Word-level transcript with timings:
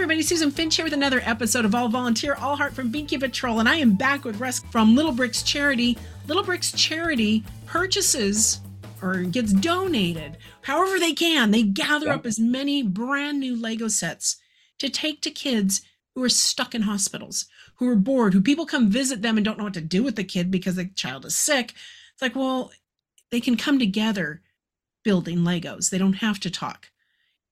everybody, 0.00 0.22
Susan 0.22 0.50
Finch 0.50 0.76
here 0.76 0.84
with 0.86 0.94
another 0.94 1.20
episode 1.26 1.66
of 1.66 1.74
All 1.74 1.90
Volunteer, 1.90 2.34
All 2.34 2.56
Heart 2.56 2.72
from 2.72 2.90
Binky 2.90 3.20
Patrol, 3.20 3.60
and 3.60 3.68
I 3.68 3.76
am 3.76 3.96
back 3.96 4.24
with 4.24 4.40
Russ 4.40 4.60
from 4.70 4.96
Little 4.96 5.12
Bricks 5.12 5.42
Charity. 5.42 5.98
Little 6.26 6.42
Bricks 6.42 6.72
Charity 6.72 7.44
purchases 7.66 8.60
or 9.02 9.22
gets 9.24 9.52
donated 9.52 10.38
however 10.62 10.98
they 10.98 11.12
can. 11.12 11.50
They 11.50 11.62
gather 11.64 12.06
Yeah. 12.06 12.14
up 12.14 12.24
as 12.24 12.38
many 12.38 12.82
brand 12.82 13.40
new 13.40 13.54
Lego 13.54 13.88
sets 13.88 14.38
to 14.78 14.88
take 14.88 15.20
to 15.20 15.30
kids 15.30 15.82
who 16.14 16.22
are 16.22 16.30
stuck 16.30 16.74
in 16.74 16.82
hospitals, 16.82 17.44
who 17.74 17.86
are 17.86 17.94
bored, 17.94 18.32
who 18.32 18.40
people 18.40 18.64
come 18.64 18.90
visit 18.90 19.20
them 19.20 19.36
and 19.36 19.44
don't 19.44 19.58
know 19.58 19.64
what 19.64 19.74
to 19.74 19.82
do 19.82 20.02
with 20.02 20.16
the 20.16 20.24
kid 20.24 20.50
because 20.50 20.76
the 20.76 20.86
child 20.86 21.26
is 21.26 21.36
sick. 21.36 21.74
It's 22.14 22.22
like, 22.22 22.34
well, 22.34 22.72
they 23.30 23.40
can 23.40 23.58
come 23.58 23.78
together 23.78 24.40
building 25.04 25.40
Legos. 25.40 25.90
They 25.90 25.98
don't 25.98 26.14
have 26.14 26.40
to 26.40 26.50
talk. 26.50 26.90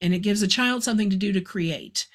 And 0.00 0.14
it 0.14 0.20
gives 0.20 0.42
a 0.42 0.46
child 0.48 0.84
something 0.84 1.10
to 1.10 1.16
do 1.16 1.32
to 1.32 1.40
create. 1.40 2.06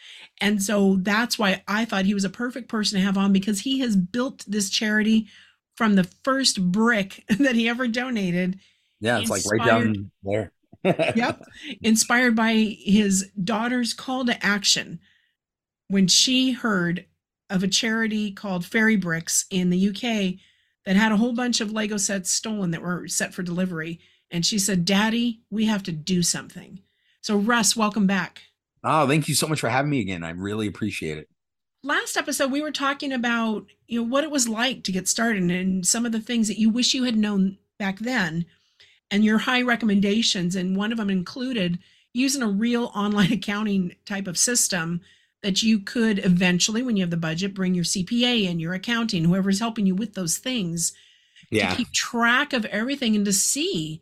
And 0.42 0.62
so 0.62 0.98
that's 1.02 1.38
why 1.38 1.64
I 1.68 1.86
thought 1.86 2.06
he 2.06 2.14
was 2.14 2.26
a 2.26 2.30
perfect 2.30 2.68
person 2.68 3.00
to 3.00 3.06
have 3.06 3.18
on 3.18 3.34
because 3.34 3.62
he 3.62 3.80
has 3.80 3.96
built 3.96 4.44
this 4.48 4.70
charity 4.70 5.28
from 5.76 5.96
the 5.96 6.04
first 6.04 6.72
brick 6.72 7.24
that 7.40 7.56
he 7.56 7.70
ever 7.70 7.88
donated. 7.88 8.60
Yeah, 9.00 9.20
it's 9.20 9.30
like 9.30 9.46
right 9.46 9.66
down 9.66 10.12
there. 10.24 10.52
Yep. 10.86 11.46
Inspired 11.82 12.36
by 12.36 12.76
his 12.78 13.32
daughter's 13.42 13.94
call 13.94 14.26
to 14.26 14.46
action 14.46 15.00
when 15.88 16.08
she 16.08 16.52
heard 16.52 17.06
of 17.50 17.64
a 17.64 17.70
charity 17.70 18.32
called 18.32 18.66
Fairy 18.66 18.98
Bricks 18.98 19.46
in 19.50 19.70
the 19.70 19.90
UK 19.90 20.40
that 20.86 20.98
had 20.98 21.14
a 21.14 21.18
whole 21.18 21.32
bunch 21.32 21.62
of 21.62 21.72
Lego 21.72 21.96
sets 21.96 22.32
stolen 22.32 22.72
that 22.72 22.82
were 22.82 23.08
set 23.08 23.34
for 23.34 23.44
delivery. 23.44 24.00
And 24.30 24.46
she 24.46 24.60
said, 24.60 24.84
Daddy, 24.84 25.42
we 25.50 25.66
have 25.66 25.84
to 25.84 25.94
do 25.94 26.22
something. 26.22 26.80
So, 27.22 27.38
Russ, 27.38 27.78
welcome 27.78 28.08
back. 28.08 28.42
Oh, 28.84 29.08
thank 29.08 29.28
you 29.28 29.36
so 29.36 29.48
much 29.48 29.60
for 29.60 29.70
having 29.70 29.92
me 29.92 30.02
again. 30.02 30.24
I 30.24 30.32
really 30.32 30.68
appreciate 30.68 31.18
it. 31.18 31.30
last 31.84 32.16
episode 32.18 32.52
we 32.52 32.62
were 32.62 32.72
talking 32.72 33.12
about 33.14 33.66
you 33.88 34.00
know 34.02 34.08
what 34.08 34.24
it 34.24 34.32
was 34.32 34.48
like 34.48 34.84
to 34.84 34.92
get 34.92 35.08
started 35.08 35.44
and 35.52 35.86
some 35.86 36.06
of 36.06 36.12
the 36.12 36.20
things 36.22 36.48
that 36.48 36.60
you 36.60 36.70
wish 36.70 36.94
you 36.94 37.04
had 37.04 37.18
known 37.18 37.58
back 37.80 38.00
then 38.00 38.46
and 39.12 39.24
your 39.26 39.40
high 39.40 39.62
recommendations 39.62 40.56
and 40.56 40.76
one 40.78 40.92
of 40.92 40.98
them 40.98 41.10
included 41.10 41.78
using 42.14 42.42
a 42.42 42.48
real 42.48 42.86
online 42.96 43.34
accounting 43.40 43.96
type 44.06 44.28
of 44.28 44.38
system 44.38 45.02
that 45.42 45.62
you 45.62 45.78
could 45.80 46.20
eventually 46.26 46.82
when 46.82 46.96
you 46.96 47.04
have 47.04 47.10
the 47.12 47.18
budget 47.18 47.54
bring 47.54 47.74
your 47.76 47.84
cpa 47.84 48.50
and 48.50 48.62
your 48.62 48.74
accounting 48.74 49.26
whoever's 49.26 49.60
helping 49.60 49.86
you 49.86 49.94
with 49.96 50.14
those 50.14 50.38
things 50.38 50.94
Yeah. 51.52 51.70
to 51.72 51.76
keep 51.76 51.92
track 51.92 52.54
of 52.54 52.64
everything 52.66 53.14
and 53.16 53.26
to 53.26 53.34
see 53.34 54.02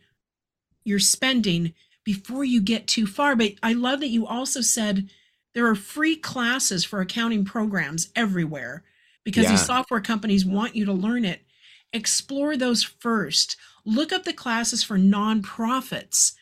your 0.83 0.99
spending 0.99 1.73
before 2.03 2.44
you 2.44 2.61
get 2.61 2.88
too 2.88 3.05
far. 3.05 3.35
But 3.35 3.53
I 3.61 3.73
love 3.73 3.99
that 3.99 4.09
you 4.09 4.25
also 4.25 4.61
said 4.61 5.09
there 5.53 5.67
are 5.67 5.75
free 5.75 6.16
classes 6.16 6.85
for 6.85 7.02
accounting 7.02 7.45
programs 7.45 8.09
everywhere 8.16 8.83
because 9.23 9.47
these 9.47 9.66
software 9.66 10.02
companies 10.02 10.45
want 10.45 10.75
you 10.75 10.85
to 10.85 10.94
learn 10.94 11.25
it. 11.25 11.41
Explore 11.94 12.57
those 12.57 12.83
first. 12.83 13.57
Look 13.85 14.11
up 14.11 14.23
the 14.23 14.33
classes 14.33 14.83
for 14.83 14.97
nonprofits 14.97 16.33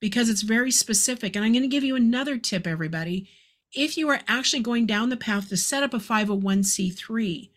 because 0.00 0.28
it's 0.28 0.42
very 0.42 0.70
specific. 0.70 1.34
And 1.34 1.44
I'm 1.44 1.52
going 1.52 1.62
to 1.62 1.68
give 1.68 1.84
you 1.84 1.96
another 1.96 2.36
tip, 2.38 2.66
everybody. 2.66 3.28
If 3.72 3.96
you 3.96 4.08
are 4.10 4.20
actually 4.28 4.62
going 4.62 4.86
down 4.86 5.08
the 5.08 5.16
path 5.16 5.48
to 5.48 5.56
set 5.56 5.82
up 5.82 5.94
a 5.94 5.98
501c3, 5.98 7.50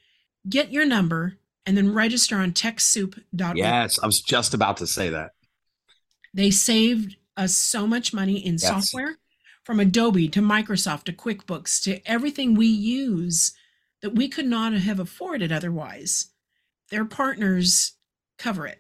get 0.50 0.72
your 0.72 0.86
number 0.86 1.38
and 1.66 1.78
then 1.78 1.94
register 1.94 2.38
on 2.38 2.52
TechSoup.org. 2.52 3.58
Yes, 3.58 4.00
I 4.02 4.06
was 4.06 4.22
just 4.22 4.54
about 4.54 4.78
to 4.78 4.88
say 4.88 5.10
that. 5.10 5.34
They 6.34 6.52
saved 6.52 7.18
us 7.38 7.56
so 7.56 7.88
much 7.88 8.14
money 8.14 8.38
in 8.46 8.54
Yes. 8.54 8.68
software 8.68 9.18
from 9.64 9.80
Adobe 9.80 10.28
to 10.30 10.42
Microsoft 10.42 11.04
to 11.06 11.14
QuickBooks 11.14 11.82
to 11.84 12.00
everything 12.10 12.56
we 12.56 12.68
use 12.68 13.54
that 14.02 14.16
we 14.16 14.28
could 14.28 14.48
not 14.48 14.74
have 14.74 15.00
afforded 15.00 15.52
otherwise. 15.52 16.32
Their 16.90 17.06
partners 17.06 17.94
cover 18.38 18.66
it. 18.66 18.80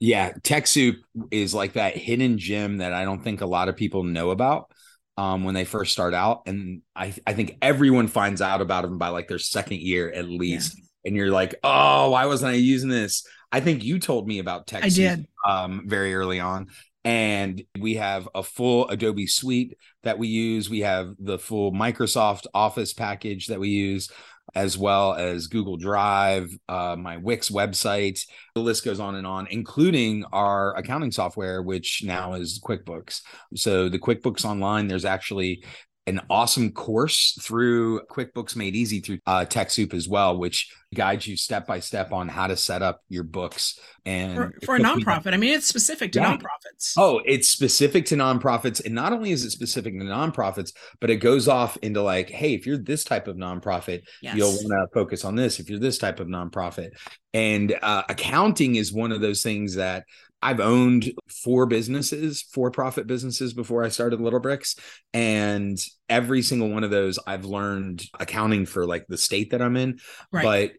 Yeah, 0.00 0.32
TechSoup 0.42 0.96
is 1.32 1.54
like 1.54 1.72
that 1.72 1.96
hidden 1.96 2.38
gem 2.38 2.76
that 2.78 2.92
I 2.92 3.04
don't 3.04 3.24
think 3.24 3.40
a 3.40 3.46
lot 3.46 3.68
of 3.68 3.76
people 3.76 4.04
know 4.04 4.30
about 4.30 4.70
um, 5.16 5.42
when 5.42 5.54
they 5.54 5.64
first 5.64 5.90
start 5.92 6.14
out, 6.14 6.42
and 6.46 6.82
I 6.94 7.12
I 7.26 7.32
think 7.32 7.56
everyone 7.60 8.06
finds 8.06 8.40
out 8.40 8.60
about 8.60 8.82
them 8.82 8.98
by 8.98 9.08
like 9.08 9.26
their 9.26 9.40
second 9.40 9.80
year 9.80 10.08
at 10.12 10.28
least. 10.28 10.78
And 11.04 11.16
you're 11.16 11.30
like, 11.32 11.56
oh, 11.64 12.10
why 12.10 12.26
wasn't 12.26 12.52
I 12.52 12.56
using 12.56 12.90
this? 12.90 13.26
I 13.50 13.58
think 13.60 13.82
you 13.82 13.98
told 13.98 14.28
me 14.28 14.38
about 14.40 14.66
TechSoup 14.68 14.84
I 14.84 14.88
did. 14.90 15.26
um, 15.44 15.84
very 15.86 16.14
early 16.14 16.38
on. 16.38 16.68
And 17.04 17.62
we 17.78 17.94
have 17.94 18.28
a 18.34 18.42
full 18.42 18.88
Adobe 18.88 19.26
suite 19.26 19.78
that 20.02 20.18
we 20.18 20.28
use. 20.28 20.68
We 20.68 20.80
have 20.80 21.14
the 21.18 21.38
full 21.38 21.72
Microsoft 21.72 22.46
Office 22.52 22.92
package 22.92 23.46
that 23.46 23.60
we 23.60 23.68
use, 23.68 24.10
as 24.54 24.76
well 24.76 25.14
as 25.14 25.46
Google 25.46 25.76
Drive, 25.76 26.50
uh, 26.68 26.96
my 26.98 27.16
Wix 27.16 27.50
website. 27.50 28.20
The 28.54 28.60
list 28.60 28.84
goes 28.84 29.00
on 29.00 29.14
and 29.14 29.26
on, 29.26 29.46
including 29.50 30.24
our 30.32 30.76
accounting 30.76 31.12
software, 31.12 31.62
which 31.62 32.02
now 32.04 32.34
is 32.34 32.60
QuickBooks. 32.62 33.20
So 33.54 33.88
the 33.88 33.98
QuickBooks 33.98 34.44
Online, 34.44 34.88
there's 34.88 35.04
actually 35.04 35.64
an 36.08 36.20
awesome 36.30 36.72
course 36.72 37.38
through 37.42 38.00
QuickBooks 38.06 38.56
Made 38.56 38.74
Easy 38.74 39.00
through 39.00 39.18
uh, 39.26 39.44
TechSoup 39.48 39.94
as 39.94 40.08
well, 40.08 40.38
which 40.38 40.72
guides 40.94 41.26
you 41.26 41.36
step 41.36 41.66
by 41.66 41.80
step 41.80 42.12
on 42.12 42.28
how 42.28 42.46
to 42.46 42.56
set 42.56 42.80
up 42.82 43.02
your 43.08 43.24
books. 43.24 43.78
And 44.06 44.34
For, 44.34 44.52
for 44.64 44.76
a 44.76 44.80
nonprofit. 44.80 45.34
I 45.34 45.36
mean, 45.36 45.52
it's 45.52 45.66
specific 45.66 46.12
to 46.12 46.20
Yeah. 46.20 46.36
nonprofits. 46.36 46.94
Oh, 46.96 47.20
it's 47.26 47.48
specific 47.48 48.06
to 48.06 48.16
nonprofits. 48.16 48.84
And 48.84 48.94
not 48.94 49.12
only 49.12 49.30
is 49.30 49.44
it 49.44 49.50
specific 49.50 49.98
to 49.98 50.04
nonprofits, 50.04 50.72
but 51.00 51.10
it 51.10 51.16
goes 51.16 51.46
off 51.46 51.76
into 51.82 52.02
like, 52.02 52.30
hey, 52.30 52.54
if 52.54 52.66
you're 52.66 52.78
this 52.78 53.04
type 53.04 53.28
of 53.28 53.36
nonprofit, 53.36 54.02
yes. 54.22 54.34
you'll 54.34 54.52
want 54.52 54.68
to 54.68 54.86
focus 54.94 55.24
on 55.24 55.36
this. 55.36 55.60
If 55.60 55.68
you're 55.68 55.78
this 55.78 55.98
type 55.98 56.20
of 56.20 56.26
nonprofit, 56.26 56.90
and 57.34 57.76
uh, 57.82 58.04
accounting 58.08 58.76
is 58.76 58.92
one 58.92 59.12
of 59.12 59.20
those 59.20 59.42
things 59.42 59.74
that 59.74 60.04
I've 60.40 60.60
owned 60.60 61.12
four 61.28 61.66
businesses, 61.66 62.42
for 62.42 62.70
profit 62.70 63.06
businesses 63.06 63.54
before 63.54 63.84
I 63.84 63.88
started 63.88 64.20
Little 64.20 64.40
Bricks. 64.40 64.76
And 65.12 65.78
every 66.08 66.42
single 66.42 66.70
one 66.70 66.84
of 66.84 66.90
those, 66.90 67.18
I've 67.26 67.44
learned 67.44 68.04
accounting 68.18 68.66
for 68.66 68.86
like 68.86 69.06
the 69.08 69.18
state 69.18 69.50
that 69.50 69.62
I'm 69.62 69.76
in. 69.76 69.98
right. 70.32 70.44
But 70.44 70.72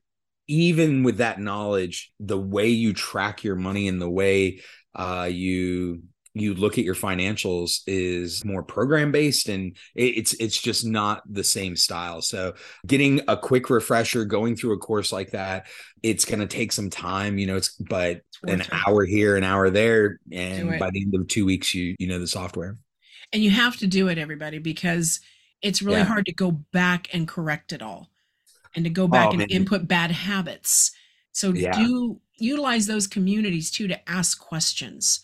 even 0.48 1.04
with 1.04 1.18
that 1.18 1.40
knowledge, 1.40 2.12
the 2.20 2.40
way 2.40 2.70
you 2.70 2.94
track 2.94 3.44
your 3.44 3.56
money 3.56 3.88
and 3.88 4.02
the 4.02 4.10
way 4.10 4.62
uh, 4.96 5.30
you 5.32 6.02
you 6.34 6.54
look 6.54 6.78
at 6.78 6.84
your 6.84 6.96
financials 6.96 7.82
is 7.88 8.46
more 8.46 8.64
program 8.64 9.12
based 9.12 9.50
and 9.50 9.76
it's 9.96 10.34
it's 10.34 10.60
just 10.60 10.86
not 10.86 11.22
the 11.28 11.44
same 11.44 11.76
style 11.76 12.22
so 12.22 12.54
getting 12.86 13.20
a 13.28 13.36
quick 13.36 13.70
refresher 13.70 14.26
going 14.26 14.56
through 14.56 14.74
a 14.74 14.78
course 14.78 15.12
like 15.12 15.32
that 15.32 15.68
it's 16.04 16.26
going 16.26 16.40
to 16.40 16.48
take 16.48 16.72
some 16.72 16.90
time 16.90 17.38
you 17.38 17.48
know 17.48 17.56
it's 17.56 17.70
but 17.90 18.22
an 18.48 18.62
it. 18.62 18.70
hour 18.72 19.06
here 19.06 19.36
an 19.38 19.44
hour 19.44 19.70
there 19.70 20.20
and 20.32 20.80
by 20.80 20.90
the 20.92 21.02
end 21.02 21.14
of 21.16 21.28
two 21.28 21.46
weeks 21.46 21.74
you 21.74 21.96
you 22.00 22.08
know 22.08 22.20
the 22.20 22.28
software 22.28 22.78
And 23.34 23.44
you 23.44 23.52
have 23.52 23.78
to 23.78 23.88
do 23.88 24.08
it, 24.08 24.18
everybody, 24.18 24.58
because 24.60 25.20
it's 25.62 25.82
really 25.82 26.00
Yeah. 26.00 26.06
hard 26.06 26.26
to 26.26 26.34
go 26.34 26.52
back 26.52 27.14
and 27.14 27.28
correct 27.28 27.72
it 27.74 27.82
all 27.82 28.10
and 28.76 28.84
to 28.86 28.90
go 28.90 29.04
oh, 29.04 29.08
back 29.08 29.28
Oh, 29.28 29.32
and 29.32 29.40
man. 29.40 29.48
input 29.50 29.88
bad 29.88 30.12
habits. 30.12 30.92
So 31.32 31.52
Yeah. 31.54 31.76
do 31.76 32.20
utilize 32.38 32.88
those 32.88 33.08
communities 33.08 33.70
too 33.72 33.88
to 33.88 34.10
ask 34.10 34.40
questions. 34.40 35.20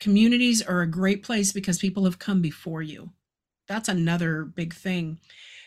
Communities 0.00 0.62
are 0.62 0.80
a 0.82 0.86
great 0.90 1.22
place 1.22 1.52
because 1.52 1.78
people 1.78 2.04
have 2.04 2.18
come 2.18 2.40
before 2.40 2.82
you. 2.82 3.12
That's 3.68 3.88
another 3.88 4.44
big 4.44 4.72
thing. 4.74 5.18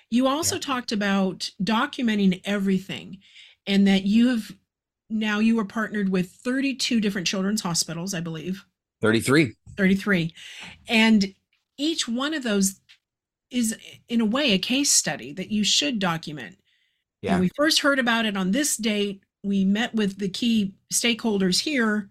You 0.10 0.28
also 0.28 0.56
Yeah. 0.56 0.62
talked 0.62 0.92
about 0.92 1.52
documenting 1.64 2.42
everything 2.46 3.20
and 3.68 3.88
that 3.88 4.04
you 4.06 4.30
have 4.30 4.52
now 5.10 5.40
you 5.40 5.58
are 5.60 5.66
partnered 5.66 6.10
with 6.10 6.32
32 6.32 7.00
different 7.00 7.28
children's 7.28 7.62
hospitals, 7.62 8.14
I 8.14 8.22
believe. 8.22 8.66
33 9.02 9.54
33 9.78 10.34
and 10.88 11.36
each 11.78 12.08
one 12.08 12.34
of 12.34 12.44
those 12.44 12.80
is 13.52 13.76
in 14.08 14.22
a 14.22 14.26
way 14.26 14.54
a 14.54 14.58
case 14.58 14.92
study 14.92 15.34
that 15.34 15.52
you 15.52 15.64
should 15.64 16.00
document. 16.00 16.58
Yeah. 17.22 17.40
we 17.40 17.50
first 17.56 17.82
heard 17.82 18.00
about 18.00 18.26
it 18.26 18.38
on 18.38 18.52
this 18.52 18.78
date 18.78 19.22
we 19.46 19.64
met 19.64 19.94
with 19.94 20.18
the 20.18 20.30
key 20.30 20.74
stakeholders 20.92 21.62
here. 21.62 22.10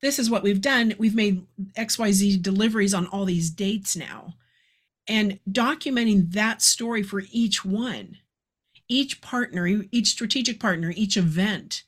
This 0.00 0.18
is 0.18 0.30
what 0.30 0.42
we've 0.42 0.60
done. 0.60 0.94
We've 0.98 1.14
made 1.14 1.46
xyz 1.76 2.40
deliveries 2.40 2.94
on 2.94 3.06
all 3.08 3.24
these 3.24 3.50
dates 3.50 3.96
now. 3.96 4.34
And 5.06 5.38
documenting 5.50 6.32
that 6.32 6.62
story 6.62 7.02
for 7.02 7.22
each 7.30 7.64
one 7.64 8.18
each 8.88 9.20
partner 9.20 9.66
each 9.66 10.08
strategic 10.08 10.60
partner 10.60 10.92
each 10.96 11.16
event 11.16 11.84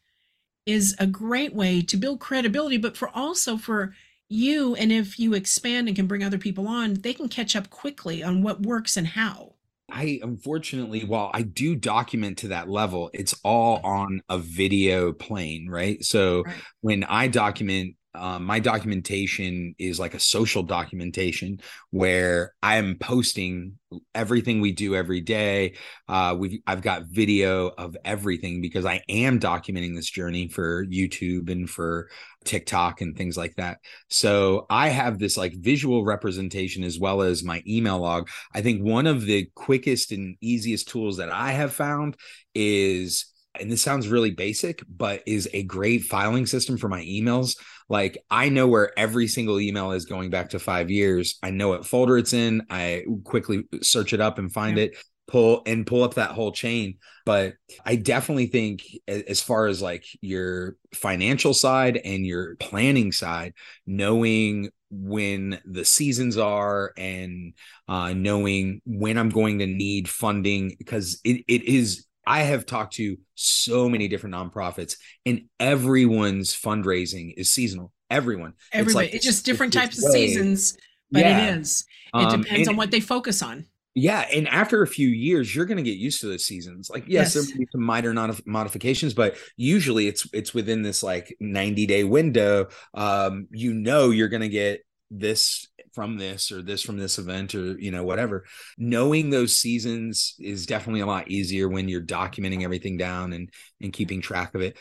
is 0.65 0.97
a 0.99 1.07
great 1.07 1.55
way 1.55 1.83
to 1.83 1.97
build 1.97 2.21
credibility 2.21 2.77
but 2.77 2.97
for 2.97 3.09
also 3.11 3.57
for 3.57 3.95
you 4.29 4.75
and 4.77 4.91
if 4.91 5.19
you 5.19 5.35
expand 5.35 5.87
and 5.87 5.97
can 5.97 6.07
bring 6.07 6.25
other 6.25 6.39
people 6.39 6.67
on 6.67 6.95
they 6.95 7.13
can 7.13 7.29
catch 7.29 7.55
up 7.55 7.71
quickly 7.71 8.23
on 8.23 8.43
what 8.43 8.63
works 8.63 8.97
and 8.97 9.09
how 9.09 9.53
I 9.89 10.19
unfortunately, 10.23 11.05
while 11.05 11.31
I 11.33 11.43
do 11.43 11.77
document 11.77 12.39
to 12.39 12.49
that 12.49 12.69
level, 12.69 13.09
it's 13.15 13.35
all 13.45 13.81
on 13.85 14.21
a 14.29 14.39
video 14.39 15.13
plane, 15.13 15.69
right? 15.69 16.03
So 16.05 16.43
Right. 16.45 16.57
when 16.81 17.05
I 17.05 17.29
document 17.29 17.95
um, 18.17 18.45
my 18.45 18.61
documentation 18.61 19.75
is 19.79 20.01
like 20.01 20.15
a 20.15 20.21
social 20.21 20.63
documentation 20.63 21.61
where 21.91 22.55
I 22.63 22.77
am 22.77 22.97
posting 22.99 23.79
everything 24.15 24.61
we 24.61 24.73
do 24.73 24.95
every 24.95 25.21
day. 25.21 25.75
Uh, 26.09 26.35
we've 26.39 26.61
I've 26.67 26.83
got 26.83 27.05
video 27.05 27.69
of 27.69 27.97
everything 28.05 28.61
because 28.61 28.85
I 28.85 29.03
am 29.09 29.39
documenting 29.39 29.95
this 29.95 30.11
journey 30.11 30.49
for 30.49 30.85
YouTube 30.87 31.51
and 31.51 31.69
for 31.69 32.09
TikTok 32.45 33.01
and 33.01 33.17
things 33.17 33.37
like 33.37 33.55
that. 33.57 33.79
So 34.09 34.67
I 34.71 34.89
have 34.89 35.19
this 35.19 35.37
like 35.37 35.55
visual 35.55 36.05
representation 36.05 36.83
as 36.85 36.99
well 36.99 37.23
as 37.23 37.45
my 37.45 37.63
email 37.67 37.99
log. 37.99 38.29
I 38.55 38.63
think 38.63 38.83
one 38.83 39.07
of 39.07 39.23
the 39.23 39.51
quickest 39.55 40.13
and 40.13 40.37
easiest 40.41 40.89
tools 40.89 41.19
that 41.19 41.31
I 41.31 41.53
have 41.53 41.73
found 41.73 42.17
is 42.55 43.27
and 43.61 43.71
this 43.71 43.83
sounds 43.83 44.09
really 44.09 44.31
basic, 44.31 44.83
but 44.89 45.23
is 45.27 45.49
a 45.53 45.63
great 45.65 46.05
filing 46.05 46.47
system 46.47 46.77
for 46.77 46.89
my 46.89 47.03
emails. 47.03 47.57
Like 47.89 48.19
I 48.31 48.49
know 48.49 48.67
where 48.67 48.99
every 48.99 49.29
single 49.29 49.61
email 49.61 49.93
is 49.93 50.07
going 50.07 50.31
back 50.31 50.51
to 50.51 50.59
five 50.59 50.91
years. 50.91 51.39
I 51.43 51.51
know 51.51 51.69
what 51.69 51.87
folder 51.87 52.19
it's 52.19 52.33
in. 52.33 52.67
I 52.71 53.05
quickly 53.25 53.65
search 53.83 54.13
it 54.13 54.21
up 54.21 54.39
and 54.39 54.53
find 54.53 54.77
yeah. 54.77 54.85
it, 54.85 54.97
pull 55.29 55.63
and 55.67 55.87
pull 55.87 56.03
up 56.03 56.15
that 56.15 56.33
whole 56.33 56.53
chain. 56.53 56.99
But 57.25 57.55
I 57.85 57.97
definitely 57.97 58.47
think 58.47 58.83
as 59.09 59.41
far 59.41 59.67
as 59.67 59.83
like 59.83 60.05
your 60.21 60.77
financial 60.95 61.55
side 61.55 61.97
and 61.97 62.27
your 62.27 62.57
planning 62.57 63.13
side, 63.13 63.55
knowing 63.87 64.71
when 64.91 65.61
the 65.65 65.85
seasons 65.85 66.37
are 66.37 66.93
and 66.97 67.55
uh, 67.89 68.13
knowing 68.13 68.81
when 68.85 69.19
I'm 69.19 69.31
going 69.31 69.59
to 69.59 69.67
need 69.67 70.09
funding 70.09 70.77
because 70.79 71.21
it, 71.25 71.45
it 71.49 71.65
is 71.65 72.07
I 72.27 72.43
have 72.43 72.67
talked 72.67 72.95
to 72.95 73.17
so 73.35 73.89
many 73.89 74.09
different 74.09 74.35
nonprofits, 74.35 74.97
and 75.25 75.49
everyone's 75.61 76.53
fundraising 76.53 77.35
is 77.37 77.51
seasonal. 77.51 77.93
Everyone, 78.11 78.55
everybody, 78.73 79.07
it's, 79.07 79.13
like, 79.13 79.15
it's 79.15 79.25
just 79.25 79.45
different 79.45 79.75
it's 79.75 79.83
types 79.83 80.05
of 80.05 80.13
seasons, 80.13 80.77
but 81.11 81.21
yeah. 81.21 81.47
it 81.47 81.59
is. 81.59 81.85
It 82.15 82.25
um, 82.25 82.43
depends 82.43 82.69
on 82.69 82.77
what 82.77 82.91
they 82.91 83.01
focus 83.01 83.43
on. 83.43 83.67
Yeah, 83.99 84.27
and 84.33 84.47
after 84.49 84.83
a 84.83 84.87
few 84.87 85.09
years, 85.09 85.55
you're 85.55 85.65
going 85.65 85.79
to 85.79 85.83
get 85.83 85.97
used 85.97 86.21
to 86.21 86.27
those 86.27 86.45
seasons. 86.45 86.91
Like, 86.91 87.05
yes, 87.07 87.35
yes. 87.35 87.35
there 87.35 87.43
will 87.43 87.61
be 87.61 87.69
some 87.73 87.83
minor 87.83 88.13
non- 88.13 88.37
modifications, 88.45 89.15
but 89.15 89.37
usually 89.57 90.07
it's 90.07 90.29
it's 90.35 90.53
within 90.53 90.83
this 90.83 91.03
like 91.03 91.35
90 91.41 91.87
day 91.87 92.05
window. 92.05 92.69
Um, 92.93 93.49
you 93.51 93.73
know, 93.73 94.11
you're 94.11 94.29
going 94.29 94.43
to 94.43 94.51
get 94.51 94.85
this 95.11 95.67
from 95.97 96.19
this 96.19 96.53
or 96.53 96.61
this 96.61 96.83
from 96.83 96.99
this 96.99 97.19
event 97.19 97.55
or 97.55 97.81
you 97.81 97.91
know 97.91 98.05
whatever. 98.05 98.45
Knowing 98.77 99.31
those 99.31 99.57
seasons 99.57 100.35
is 100.39 100.67
definitely 100.67 101.01
a 101.01 101.07
lot 101.07 101.31
easier 101.31 101.69
when 101.69 101.89
you're 101.89 102.03
documenting 102.03 102.63
everything 102.63 102.99
down 102.99 103.33
and 103.33 103.51
and 103.81 103.95
keeping 103.95 104.21
track 104.21 104.55
of 104.55 104.61
it. 104.61 104.77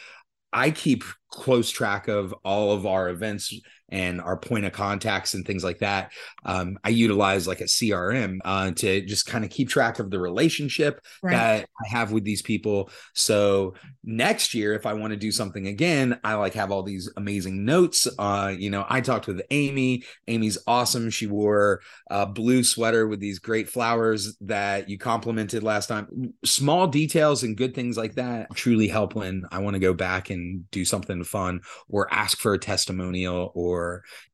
I 0.52 0.72
keep 0.72 1.04
close 1.32 1.70
track 1.70 2.10
of 2.10 2.34
all 2.44 2.74
of 2.74 2.86
our 2.86 3.10
events 3.10 3.54
and 3.90 4.20
our 4.20 4.38
point 4.38 4.66
of 4.66 4.72
contacts 4.72 5.34
and 5.34 5.46
things 5.46 5.64
like 5.64 5.80
that. 5.80 6.12
Um, 6.44 6.78
I 6.84 6.90
utilize 6.90 7.48
like 7.48 7.62
a 7.62 7.66
CRM 7.66 8.40
uh, 8.44 8.72
to 8.72 9.02
just 9.06 9.26
kind 9.28 9.46
of 9.46 9.52
keep 9.52 9.70
track 9.70 10.00
of 10.00 10.10
the 10.10 10.20
relationship 10.20 11.02
right. 11.22 11.32
that 11.32 11.70
I 11.84 11.88
have 11.90 12.12
with 12.12 12.24
these 12.24 12.42
people. 12.42 12.90
So 13.14 13.76
next 14.04 14.54
year, 14.54 14.74
if 14.74 14.86
I 14.86 14.94
want 14.94 15.12
to 15.12 15.18
do 15.18 15.32
something 15.32 15.68
again, 15.68 16.20
I 16.24 16.36
like 16.36 16.54
have 16.54 16.72
all 16.72 16.84
these 16.84 17.12
amazing 17.18 17.66
notes. 17.66 18.08
Uh, 18.18 18.54
you 18.58 18.70
know, 18.70 18.86
I 18.90 19.02
talked 19.02 19.28
with 19.28 19.42
Amy. 19.52 20.04
Amy's 20.28 20.58
awesome. 20.66 21.10
She 21.10 21.28
wore 21.28 21.81
a 22.10 22.26
blue 22.26 22.64
sweater 22.64 23.08
with 23.08 23.20
these 23.20 23.40
great 23.40 23.70
flowers 23.70 24.36
that 24.42 24.90
you 24.90 24.98
complimented 24.98 25.64
last 25.64 25.88
time. 25.88 26.34
Small 26.44 26.88
details 26.88 27.44
and 27.44 27.58
good 27.58 27.76
things 27.76 27.98
like 27.98 28.16
that 28.16 28.54
truly 28.56 28.88
help 28.88 29.16
when 29.16 29.44
I 29.52 29.60
want 29.60 29.76
to 29.76 29.80
go 29.80 29.94
back 29.94 30.30
and 30.30 30.70
do 30.72 30.86
something 30.86 31.24
fun 31.24 31.62
or 31.90 32.12
ask 32.12 32.40
for 32.40 32.54
a 32.54 32.60
testimonial 32.60 33.52
or 33.54 33.75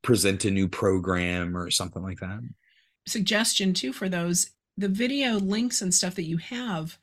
present 0.01 0.45
a 0.45 0.51
new 0.51 0.67
program 0.67 1.55
or 1.55 1.69
something 1.71 2.03
like 2.03 2.19
that. 2.19 2.39
Suggestion 3.07 3.73
too 3.73 3.93
for 3.93 4.09
those 4.09 4.51
the 4.77 4.87
video 4.87 5.33
links 5.33 5.81
and 5.81 5.93
stuff 5.93 6.15
that 6.15 6.23
you 6.23 6.37
have, 6.37 6.97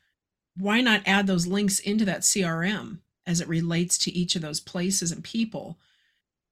why 0.57 0.81
not 0.81 1.01
add 1.05 1.27
those 1.27 1.47
links 1.47 1.79
into 1.79 2.05
that 2.05 2.21
CRM 2.21 2.99
as 3.25 3.41
it 3.41 3.47
relates 3.47 3.97
to 3.99 4.11
each 4.11 4.35
of 4.35 4.41
those 4.41 4.59
places 4.59 5.11
and 5.11 5.23
people? 5.23 5.77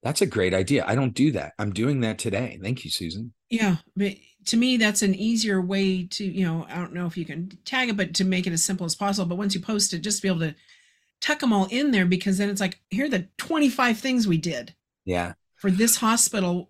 That's 0.04 0.22
a 0.22 0.28
great 0.28 0.54
idea. 0.54 0.86
I 0.88 0.96
don't 0.96 1.14
do 1.14 1.32
that. 1.32 1.54
I'm 1.60 1.74
doing 1.74 2.02
that 2.02 2.20
today. 2.20 2.60
Thank 2.62 2.86
you, 2.86 2.92
Susan. 2.92 3.34
Yeah, 3.50 3.78
but 3.96 4.14
to 4.46 4.58
me, 4.58 4.78
that's 4.78 5.02
an 5.02 5.16
easier 5.16 5.60
way 5.60 6.06
to, 6.06 6.24
you 6.24 6.46
know, 6.46 6.66
I 6.70 6.76
don't 6.76 6.94
know 6.94 7.08
if 7.08 7.18
you 7.18 7.26
can 7.26 7.58
tag 7.66 7.90
it, 7.90 7.98
but 7.98 8.14
to 8.16 8.24
make 8.24 8.48
it 8.48 8.54
as 8.54 8.64
simple 8.64 8.86
as 8.86 8.96
possible. 8.96 9.28
But 9.28 9.38
once 9.38 9.56
you 9.56 9.60
post 9.60 9.94
it, 9.94 10.00
just 10.00 10.22
be 10.22 10.30
able 10.30 10.40
to 10.42 10.56
tuck 11.20 11.40
them 11.40 11.52
all 11.52 11.66
in 11.66 11.92
there 11.92 12.06
because 12.06 12.38
then 12.38 12.50
it's 12.50 12.62
like, 12.62 12.80
here 12.90 13.06
are 13.06 13.10
the 13.10 13.28
25 13.38 13.98
things 13.98 14.28
we 14.28 14.38
did. 14.38 14.74
Yeah. 15.04 15.34
For 15.58 15.72
this 15.72 15.96
hospital. 15.96 16.70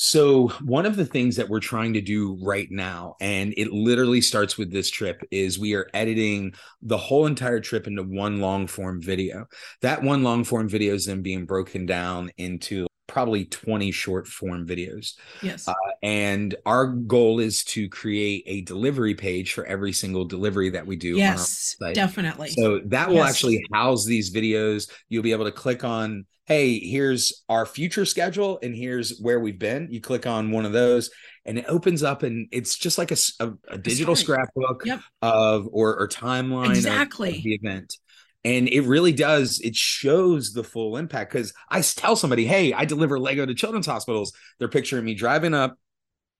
So, 0.00 0.48
one 0.62 0.86
of 0.86 0.96
the 0.96 1.04
things 1.04 1.34
that 1.36 1.48
we're 1.48 1.60
trying 1.60 1.94
to 1.94 2.00
do 2.00 2.38
right 2.42 2.68
now, 2.70 3.16
and 3.20 3.52
it 3.56 3.72
literally 3.72 4.20
starts 4.20 4.56
with 4.56 4.70
this 4.70 4.90
trip, 4.90 5.20
is 5.32 5.58
we 5.58 5.74
are 5.74 5.88
editing 5.92 6.52
the 6.82 6.96
whole 6.98 7.26
entire 7.26 7.58
trip 7.58 7.86
into 7.86 8.04
one 8.04 8.40
long 8.40 8.66
form 8.66 9.02
video. 9.02 9.46
That 9.82 10.02
one 10.02 10.22
long 10.22 10.44
form 10.44 10.68
video 10.68 10.94
is 10.94 11.06
then 11.06 11.22
being 11.22 11.46
broken 11.46 11.84
down 11.84 12.30
into 12.36 12.87
probably 13.18 13.46
20 13.46 13.90
short 13.90 14.28
form 14.28 14.64
videos. 14.64 15.14
Yes. 15.42 15.66
Uh, 15.66 15.74
and 16.04 16.54
our 16.64 16.86
goal 16.86 17.40
is 17.40 17.64
to 17.64 17.88
create 17.88 18.44
a 18.46 18.60
delivery 18.60 19.16
page 19.16 19.54
for 19.54 19.66
every 19.66 19.92
single 19.92 20.24
delivery 20.24 20.70
that 20.70 20.86
we 20.86 20.94
do. 20.94 21.16
Yes, 21.16 21.74
definitely. 21.94 22.50
So 22.50 22.80
that 22.86 23.08
will 23.08 23.16
yes. 23.16 23.30
actually 23.30 23.66
house 23.72 24.04
these 24.04 24.32
videos. 24.32 24.88
You'll 25.08 25.24
be 25.24 25.32
able 25.32 25.46
to 25.46 25.50
click 25.50 25.82
on, 25.82 26.26
hey, 26.46 26.78
here's 26.78 27.42
our 27.48 27.66
future 27.66 28.04
schedule 28.04 28.60
and 28.62 28.72
here's 28.72 29.18
where 29.18 29.40
we've 29.40 29.58
been. 29.58 29.88
You 29.90 30.00
click 30.00 30.24
on 30.24 30.52
one 30.52 30.64
of 30.64 30.70
those 30.70 31.10
and 31.44 31.58
it 31.58 31.64
opens 31.66 32.04
up 32.04 32.22
and 32.22 32.46
it's 32.52 32.78
just 32.78 32.98
like 32.98 33.10
a, 33.10 33.16
a, 33.40 33.52
a 33.66 33.78
digital 33.78 34.14
scrapbook 34.14 34.84
yep. 34.86 35.00
of 35.22 35.68
or, 35.72 35.98
or 35.98 36.06
timeline 36.06 36.70
exactly. 36.70 37.30
Of, 37.30 37.36
of 37.38 37.42
the 37.42 37.54
event 37.54 37.96
and 38.44 38.68
it 38.68 38.82
really 38.82 39.12
does 39.12 39.60
it 39.60 39.74
shows 39.74 40.52
the 40.52 40.64
full 40.64 40.96
impact 40.96 41.32
because 41.32 41.52
i 41.70 41.80
tell 41.80 42.16
somebody 42.16 42.46
hey 42.46 42.72
i 42.72 42.84
deliver 42.84 43.18
lego 43.18 43.44
to 43.44 43.54
children's 43.54 43.86
hospitals. 43.86 44.32
They're 44.58 44.68
picturing 44.68 45.04
me 45.04 45.14
driving 45.14 45.54
up 45.54 45.76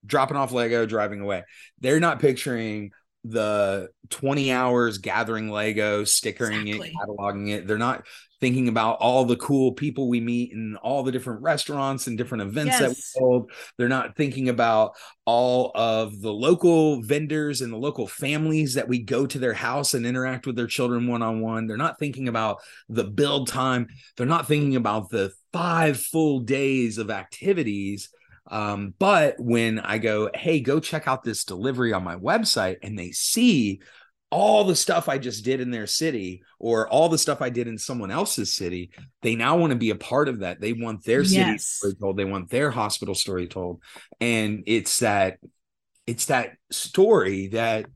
dropping 0.06 0.37
off 0.37 0.53
lego 0.53 0.87
driving 0.87 1.21
away. 1.21 1.45
They're 1.81 2.00
not 2.00 2.21
picturing 2.21 2.93
the 3.25 3.89
20 4.11 4.53
hours 4.53 4.99
gathering 4.99 5.50
lego 5.50 6.05
stickering 6.05 6.69
exactly. 6.69 6.89
it 6.91 6.95
cataloging 6.95 7.50
it. 7.50 7.67
They're 7.67 7.79
not 7.79 8.06
thinking 8.40 8.69
about 8.69 8.99
all 9.00 9.25
the 9.25 9.37
cool 9.37 9.73
people 9.73 10.08
we 10.08 10.20
meet 10.20 10.52
and 10.52 10.76
all 10.79 11.02
the 11.02 11.12
different 11.12 11.43
restaurants 11.43 12.06
and 12.06 12.17
different 12.17 12.43
events 12.43 12.79
yes. 12.79 12.81
that 12.81 12.88
we 12.90 13.25
hold. 13.25 13.50
They're 13.76 13.88
not 13.88 14.17
thinking 14.17 14.49
about 14.49 14.93
all 15.25 15.73
of 15.75 16.20
the 16.20 16.32
local 16.32 17.02
vendors 17.02 17.61
and 17.61 17.73
the 17.73 17.78
local 17.78 18.07
families 18.07 18.75
that 18.75 18.88
we 18.88 19.00
go 19.00 19.26
to 19.26 19.38
their 19.38 19.54
house 19.54 19.95
and 19.95 20.07
interact 20.07 20.47
with 20.47 20.57
their 20.57 20.66
children 20.66 21.07
one 21.07 21.23
on 21.23 21.40
one. 21.40 21.66
They're 21.66 21.76
not 21.76 21.99
thinking 21.99 22.28
about 22.28 22.59
the 22.88 23.04
build 23.04 23.49
time. 23.49 23.88
They're 24.16 24.26
not 24.26 24.47
thinking 24.47 24.76
about 24.76 25.11
the 25.11 25.33
five 25.52 26.00
full 26.00 26.40
days 26.40 26.99
of 26.99 27.11
activities. 27.11 28.11
Um, 28.50 28.95
but 28.99 29.35
when 29.38 29.78
I 29.78 29.99
go, 29.99 30.30
hey, 30.35 30.61
go 30.61 30.80
check 30.80 31.07
out 31.07 31.23
this 31.23 31.45
delivery 31.45 31.92
on 31.92 32.02
my 32.02 32.16
website, 32.16 32.78
and 32.83 32.99
they 32.99 33.11
see 33.11 33.80
all 34.30 34.64
the 34.64 34.76
stuff 34.76 35.08
I 35.08 35.18
just 35.18 35.44
did 35.44 35.61
in 35.61 35.70
their 35.70 35.87
city 35.87 36.42
or 36.58 36.88
all 36.88 37.08
the 37.08 37.18
stuff 37.18 37.40
I 37.40 37.49
did 37.49 37.66
in 37.66 37.78
someone 37.78 38.11
else's 38.11 38.52
city, 38.54 38.90
they 39.23 39.35
now 39.35 39.56
want 39.56 39.70
to 39.70 39.78
be 39.78 39.90
a 39.90 39.97
part 39.97 40.28
of 40.28 40.40
that. 40.40 40.61
They 40.61 40.75
want 40.75 41.04
their 41.04 41.25
city 41.25 41.52
yes. 41.52 41.64
story 41.64 41.94
told. 41.94 42.16
They 42.16 42.25
want 42.25 42.50
their 42.50 42.70
hospital 42.70 43.14
story 43.14 43.47
told. 43.49 43.82
And 44.20 44.64
it's 44.66 44.99
that 44.99 45.38
it's 46.06 46.26
that 46.26 46.52
story 46.70 47.49
that 47.49 47.87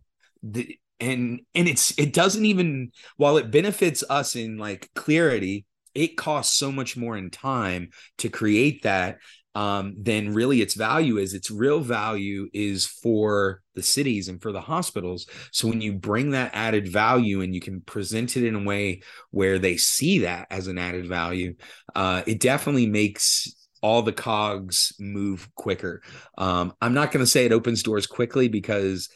the 0.43 0.79
and 1.01 1.41
and 1.55 1.69
it's 1.69 1.99
it 1.99 2.13
doesn't 2.13 2.45
even 2.45 2.93
while 3.17 3.37
it 3.37 3.51
benefits 3.51 4.03
us 4.09 4.37
in 4.37 4.57
like 4.57 4.91
clarity, 4.95 5.67
it 5.95 6.17
costs 6.17 6.57
so 6.57 6.73
much 6.73 6.97
more 6.97 7.17
in 7.17 7.31
time 7.31 7.91
to 8.19 8.29
create 8.31 8.83
that 8.85 9.19
um, 9.55 9.95
then 9.99 10.33
really 10.33 10.63
its 10.63 10.75
value 10.75 11.19
is 11.19 11.35
its 11.35 11.51
real 11.51 11.81
value 11.81 12.49
is 12.53 12.87
for 12.87 13.63
the 13.75 13.83
cities 13.83 14.29
and 14.29 14.41
for 14.41 14.53
the 14.53 14.61
hospitals. 14.61 15.27
So 15.51 15.69
when 15.69 15.81
you 15.81 15.93
bring 15.93 16.31
that 16.31 16.53
added 16.55 16.89
value 16.89 17.43
and 17.43 17.55
you 17.55 17.61
can 17.61 17.81
present 17.83 18.37
it 18.37 18.45
in 18.47 18.55
a 18.55 18.65
way 18.65 19.03
where 19.31 19.59
they 19.59 19.77
see 19.77 20.21
that 20.21 20.47
as 20.51 20.69
an 20.69 20.79
added 20.79 21.07
value, 21.07 21.55
uh, 21.95 22.23
it 22.27 22.41
definitely 22.41 22.87
makes 22.87 23.55
all 23.83 24.03
the 24.03 24.13
cogs 24.13 24.95
move 24.99 25.49
quicker. 25.55 26.03
Um, 26.39 26.73
I'm 26.81 26.95
not 26.95 27.11
going 27.11 27.25
to 27.25 27.31
say 27.31 27.45
it 27.45 27.53
opens 27.53 27.83
doors 27.83 28.07
quickly 28.07 28.49
because 28.49 29.09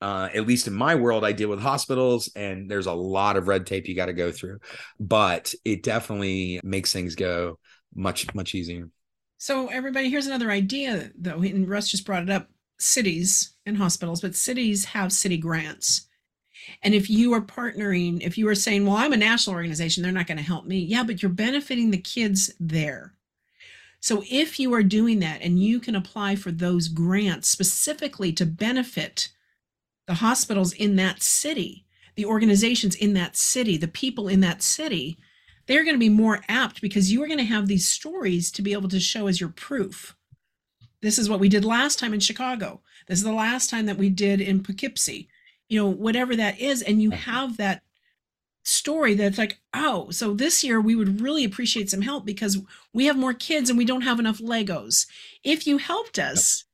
uh, 0.00 0.28
at 0.34 0.46
least 0.46 0.66
in 0.66 0.74
my 0.74 0.94
world, 0.94 1.24
I 1.24 1.32
deal 1.32 1.48
with 1.48 1.60
hospitals 1.60 2.30
and 2.34 2.70
there's 2.70 2.86
a 2.86 2.92
lot 2.92 3.36
of 3.36 3.48
red 3.48 3.66
tape 3.66 3.86
you 3.86 3.94
got 3.94 4.06
to 4.06 4.12
go 4.12 4.32
through, 4.32 4.58
but 4.98 5.54
it 5.64 5.82
definitely 5.82 6.60
makes 6.64 6.92
things 6.92 7.14
go 7.14 7.58
much, 7.94 8.34
much 8.34 8.54
easier. 8.54 8.88
So, 9.38 9.68
everybody, 9.68 10.08
here's 10.08 10.26
another 10.26 10.50
idea, 10.50 11.10
though, 11.16 11.42
and 11.42 11.68
Russ 11.68 11.90
just 11.90 12.06
brought 12.06 12.22
it 12.22 12.30
up 12.30 12.48
cities 12.78 13.54
and 13.66 13.76
hospitals, 13.76 14.20
but 14.20 14.34
cities 14.34 14.86
have 14.86 15.12
city 15.12 15.36
grants. 15.36 16.06
And 16.82 16.94
if 16.94 17.08
you 17.10 17.32
are 17.34 17.40
partnering, 17.40 18.22
if 18.22 18.38
you 18.38 18.48
are 18.48 18.54
saying, 18.54 18.86
well, 18.86 18.96
I'm 18.96 19.12
a 19.12 19.16
national 19.16 19.54
organization, 19.54 20.02
they're 20.02 20.12
not 20.12 20.26
going 20.26 20.38
to 20.38 20.42
help 20.42 20.64
me. 20.64 20.78
Yeah, 20.78 21.04
but 21.04 21.22
you're 21.22 21.30
benefiting 21.30 21.90
the 21.90 21.98
kids 21.98 22.52
there. 22.58 23.12
So 24.00 24.22
if 24.30 24.58
you 24.58 24.72
are 24.74 24.82
doing 24.82 25.20
that 25.20 25.42
and 25.42 25.58
you 25.58 25.80
can 25.80 25.96
apply 25.96 26.36
for 26.36 26.50
those 26.50 26.88
grants 26.88 27.48
specifically 27.48 28.32
to 28.34 28.46
benefit 28.46 29.28
the 30.06 30.14
hospitals 30.14 30.72
in 30.72 30.96
that 30.96 31.22
city, 31.22 31.84
the 32.14 32.24
organizations 32.24 32.94
in 32.94 33.14
that 33.14 33.36
city, 33.36 33.76
the 33.76 33.88
people 33.88 34.28
in 34.28 34.40
that 34.40 34.62
city, 34.62 35.18
they're 35.66 35.84
going 35.84 35.94
to 35.94 36.00
be 36.00 36.08
more 36.08 36.40
apt 36.48 36.80
because 36.80 37.12
you 37.12 37.22
are 37.22 37.26
going 37.26 37.38
to 37.38 37.44
have 37.44 37.66
these 37.66 37.88
stories 37.88 38.50
to 38.52 38.62
be 38.62 38.72
able 38.72 38.88
to 38.88 39.00
show 39.00 39.26
as 39.26 39.40
your 39.40 39.50
proof. 39.50 40.16
This 41.02 41.18
is 41.18 41.28
what 41.28 41.40
we 41.40 41.48
did 41.48 41.64
last 41.64 41.98
time 41.98 42.14
in 42.14 42.20
Chicago. 42.20 42.80
This 43.06 43.18
is 43.18 43.24
the 43.24 43.32
last 43.32 43.70
time 43.70 43.86
that 43.86 43.98
we 43.98 44.08
did 44.08 44.40
in 44.40 44.62
Poughkeepsie. 44.62 45.28
You 45.68 45.80
know, 45.80 45.88
whatever 45.88 46.36
that 46.36 46.60
is, 46.60 46.82
and 46.82 47.02
you 47.02 47.10
mm-hmm. 47.10 47.30
have 47.30 47.56
that 47.56 47.82
story 48.64 49.14
that's 49.14 49.38
like, 49.38 49.60
oh, 49.74 50.10
so 50.10 50.34
this 50.34 50.64
year 50.64 50.80
we 50.80 50.96
would 50.96 51.20
really 51.20 51.44
appreciate 51.44 51.88
some 51.90 52.02
help 52.02 52.24
because 52.24 52.58
we 52.92 53.06
have 53.06 53.16
more 53.16 53.34
kids 53.34 53.70
and 53.70 53.78
we 53.78 53.84
don't 53.84 54.02
have 54.02 54.18
enough 54.18 54.38
Legos. 54.38 55.06
If 55.44 55.66
you 55.66 55.78
helped 55.78 56.18
us, 56.18 56.64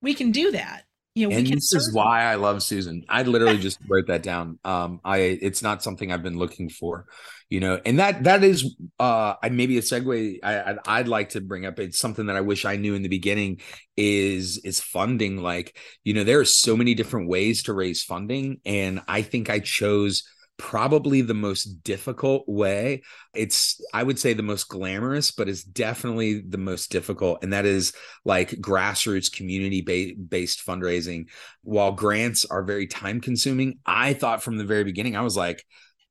we 0.00 0.14
can 0.14 0.30
do 0.30 0.52
that. 0.52 0.84
You 1.14 1.28
know, 1.28 1.36
and 1.36 1.46
this 1.46 1.72
is 1.72 1.86
them. 1.86 1.94
why 1.94 2.24
I 2.24 2.34
love 2.34 2.62
Susan. 2.62 3.04
I 3.08 3.22
literally 3.22 3.58
just 3.58 3.78
wrote 3.88 4.08
that 4.08 4.22
down. 4.22 4.58
Um, 4.64 5.00
I 5.04 5.18
it's 5.18 5.62
not 5.62 5.82
something 5.82 6.10
I've 6.10 6.24
been 6.24 6.38
looking 6.38 6.68
for, 6.68 7.06
you 7.48 7.60
know, 7.60 7.80
and 7.86 8.00
that 8.00 8.24
that 8.24 8.42
is 8.42 8.74
uh 8.98 9.34
I 9.40 9.48
maybe 9.50 9.78
a 9.78 9.80
segue 9.80 10.38
I 10.42 10.74
I'd 10.86 11.08
like 11.08 11.30
to 11.30 11.40
bring 11.40 11.66
up. 11.66 11.78
It's 11.78 11.98
something 11.98 12.26
that 12.26 12.36
I 12.36 12.40
wish 12.40 12.64
I 12.64 12.76
knew 12.76 12.94
in 12.94 13.02
the 13.02 13.08
beginning 13.08 13.60
is 13.96 14.58
is 14.64 14.80
funding. 14.80 15.36
Like, 15.36 15.78
you 16.02 16.14
know, 16.14 16.24
there 16.24 16.40
are 16.40 16.44
so 16.44 16.76
many 16.76 16.94
different 16.94 17.28
ways 17.28 17.62
to 17.64 17.74
raise 17.74 18.02
funding, 18.02 18.60
and 18.64 19.00
I 19.06 19.22
think 19.22 19.48
I 19.50 19.60
chose 19.60 20.24
probably 20.56 21.20
the 21.20 21.34
most 21.34 21.82
difficult 21.82 22.44
way. 22.46 23.02
It's, 23.34 23.80
I 23.92 24.02
would 24.02 24.18
say, 24.18 24.32
the 24.32 24.42
most 24.42 24.68
glamorous, 24.68 25.30
but 25.30 25.48
it's 25.48 25.64
definitely 25.64 26.40
the 26.40 26.58
most 26.58 26.90
difficult. 26.90 27.42
And 27.42 27.52
that 27.52 27.66
is 27.66 27.92
like 28.24 28.50
grassroots 28.50 29.32
community 29.32 29.82
ba- 29.82 30.20
based 30.20 30.64
fundraising. 30.64 31.26
While 31.62 31.92
grants 31.92 32.44
are 32.44 32.62
very 32.62 32.86
time 32.86 33.20
consuming, 33.20 33.78
I 33.84 34.14
thought 34.14 34.42
from 34.42 34.58
the 34.58 34.64
very 34.64 34.84
beginning, 34.84 35.16
I 35.16 35.22
was 35.22 35.36
like, 35.36 35.64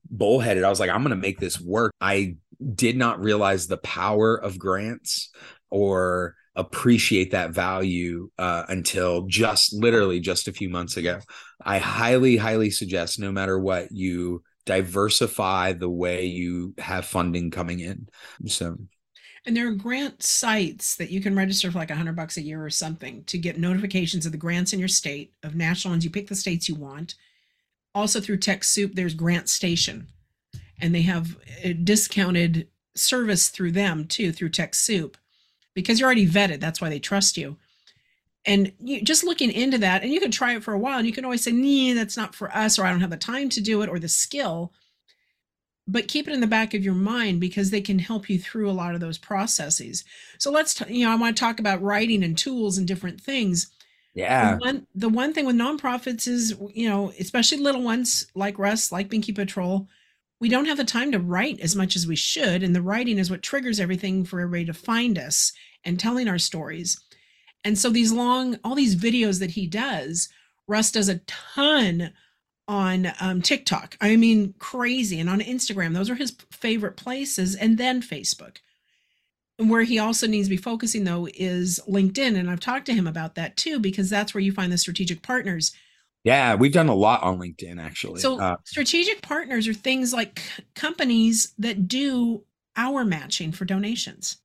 bullheaded. 0.09 0.63
I 0.63 0.69
was 0.69 0.79
like, 0.79 0.89
I'm 0.89 1.03
going 1.03 1.11
to 1.11 1.15
make 1.15 1.39
this 1.39 1.59
work. 1.59 1.93
I 2.01 2.35
did 2.75 2.97
not 2.97 3.21
realize 3.21 3.67
the 3.67 3.77
power 3.77 4.35
of 4.35 4.59
grants 4.59 5.29
or 5.69 6.35
appreciate 6.55 7.31
that 7.31 7.51
value 7.51 8.29
uh, 8.37 8.63
until 8.69 9.23
just 9.23 9.73
literally 9.73 10.19
just 10.19 10.47
a 10.47 10.53
few 10.53 10.69
months 10.69 10.97
ago. 10.97 11.19
I 11.63 11.79
highly, 11.79 12.37
highly 12.37 12.69
suggest 12.69 13.19
no 13.19 13.31
matter 13.31 13.57
what, 13.59 13.91
you 13.91 14.43
diversify 14.65 15.73
the 15.73 15.89
way 15.89 16.25
you 16.25 16.73
have 16.77 17.05
funding 17.05 17.51
coming 17.51 17.79
in. 17.79 18.07
So, 18.47 18.77
and 19.45 19.57
there 19.57 19.67
are 19.67 19.73
grant 19.73 20.23
sites 20.23 20.95
that 20.97 21.09
you 21.09 21.21
can 21.21 21.35
register 21.35 21.71
for 21.71 21.79
like 21.79 21.91
a 21.91 21.95
hundred 21.95 22.15
bucks 22.15 22.37
a 22.37 22.41
year 22.41 22.63
or 22.63 22.69
something 22.69 23.23
to 23.25 23.37
get 23.37 23.57
notifications 23.59 24.25
of 24.25 24.31
the 24.31 24.37
grants 24.37 24.73
in 24.73 24.79
your 24.79 24.87
state, 24.87 25.33
of 25.43 25.55
national 25.55 25.93
ones. 25.93 26.05
You 26.05 26.11
pick 26.11 26.27
the 26.27 26.35
states 26.35 26.69
you 26.69 26.75
want. 26.75 27.15
Also 27.95 28.19
through 28.19 28.39
TechSoup, 28.39 28.95
there's 28.95 29.13
Grant 29.13 29.49
Station, 29.49 30.07
and 30.81 30.95
they 30.95 31.03
have 31.03 31.37
a 31.61 31.73
discounted 31.73 32.67
service 32.95 33.49
through 33.49 33.71
them 33.71 34.05
too, 34.07 34.31
through 34.31 34.49
TechSoup 34.49 35.15
because 35.73 35.99
you're 35.99 36.07
already 36.07 36.27
vetted. 36.27 36.59
That's 36.59 36.81
why 36.81 36.89
they 36.89 36.99
trust 36.99 37.37
you. 37.37 37.57
And 38.45 38.73
you 38.79 39.01
just 39.01 39.23
looking 39.23 39.51
into 39.51 39.77
that, 39.79 40.03
and 40.03 40.11
you 40.11 40.19
can 40.19 40.31
try 40.31 40.55
it 40.55 40.63
for 40.63 40.73
a 40.73 40.79
while, 40.79 40.97
and 40.97 41.07
you 41.07 41.13
can 41.13 41.23
always 41.23 41.43
say, 41.43 41.51
"Nee, 41.51 41.93
that's 41.93 42.17
not 42.17 42.35
for 42.35 42.53
us," 42.55 42.77
or 42.77 42.85
"I 42.85 42.91
don't 42.91 42.99
have 42.99 43.09
the 43.09 43.17
time 43.17 43.49
to 43.49 43.61
do 43.61 43.81
it," 43.81 43.89
or 43.89 43.99
the 43.99 44.09
skill. 44.09 44.73
But 45.87 46.07
keep 46.07 46.27
it 46.27 46.33
in 46.33 46.41
the 46.41 46.47
back 46.47 46.73
of 46.73 46.83
your 46.83 46.93
mind 46.93 47.39
because 47.39 47.69
they 47.69 47.81
can 47.81 47.99
help 47.99 48.29
you 48.29 48.39
through 48.39 48.69
a 48.69 48.71
lot 48.71 48.95
of 48.95 49.01
those 49.01 49.17
processes. 49.17 50.05
So 50.37 50.49
let's, 50.49 50.73
t- 50.73 50.93
you 50.93 51.05
know, 51.05 51.11
I 51.11 51.15
want 51.15 51.35
to 51.35 51.39
talk 51.39 51.59
about 51.59 51.81
writing 51.81 52.23
and 52.23 52.37
tools 52.37 52.77
and 52.77 52.87
different 52.87 53.19
things. 53.19 53.69
Yeah. 54.13 54.55
The 54.55 54.57
one, 54.59 54.87
the 54.95 55.09
one 55.09 55.33
thing 55.33 55.45
with 55.45 55.57
nonprofits 55.57 56.27
is, 56.27 56.55
you 56.73 56.87
know, 56.87 57.11
especially 57.19 57.57
little 57.57 57.81
ones 57.81 58.27
like 58.33 58.59
Russ, 58.59 58.91
like 58.91 59.09
Binky 59.09 59.35
Patrol, 59.35 59.87
we 60.43 60.49
don't 60.49 60.65
have 60.65 60.75
the 60.75 60.83
time 60.83 61.09
to 61.09 61.19
write 61.19 61.61
as 61.61 61.73
much 61.73 61.95
as 61.95 62.05
we 62.05 62.17
should. 62.17 62.63
And 62.63 62.75
the 62.75 62.81
writing 62.81 63.17
is 63.17 63.31
what 63.31 63.41
triggers 63.41 63.79
everything 63.79 64.25
for 64.25 64.41
everybody 64.41 64.65
to 64.65 64.73
find 64.73 65.17
us 65.17 65.53
and 65.85 65.97
telling 65.97 66.27
our 66.27 66.37
stories. 66.37 66.99
And 67.63 67.77
so 67.77 67.89
these 67.89 68.11
long, 68.11 68.57
all 68.61 68.75
these 68.75 68.97
videos 68.97 69.39
that 69.39 69.51
he 69.51 69.67
does, 69.67 70.27
Russ 70.67 70.91
does 70.91 71.07
a 71.07 71.19
ton 71.19 72.11
on 72.67 73.13
um, 73.21 73.41
TikTok. 73.41 73.95
I 74.01 74.17
mean, 74.17 74.53
crazy. 74.59 75.17
And 75.17 75.29
on 75.29 75.39
Instagram, 75.39 75.93
those 75.93 76.09
are 76.09 76.15
his 76.15 76.35
favorite 76.51 76.97
places. 76.97 77.55
And 77.55 77.77
then 77.77 78.01
Facebook. 78.01 78.57
And 79.57 79.69
where 79.69 79.83
he 79.83 79.97
also 79.97 80.27
needs 80.27 80.49
to 80.49 80.55
be 80.55 80.57
focusing, 80.57 81.05
though, 81.05 81.29
is 81.35 81.79
LinkedIn. 81.89 82.35
And 82.37 82.51
I've 82.51 82.59
talked 82.59 82.87
to 82.87 82.93
him 82.93 83.07
about 83.07 83.35
that 83.35 83.55
too, 83.55 83.79
because 83.79 84.09
that's 84.09 84.33
where 84.33 84.41
you 84.41 84.51
find 84.51 84.73
the 84.73 84.77
strategic 84.77 85.21
partners 85.21 85.73
yeah, 86.23 86.55
we've 86.55 86.71
done 86.71 86.89
a 86.89 86.95
lot 86.95 87.23
on 87.23 87.39
LinkedIn 87.39 87.81
actually. 87.81 88.21
So, 88.21 88.39
uh, 88.39 88.57
strategic 88.65 89.21
partners 89.21 89.67
are 89.67 89.73
things 89.73 90.13
like 90.13 90.39
c- 90.39 90.63
companies 90.75 91.53
that 91.57 91.87
do 91.87 92.43
our 92.75 93.03
matching 93.03 93.51
for 93.51 93.65
donations. 93.65 94.37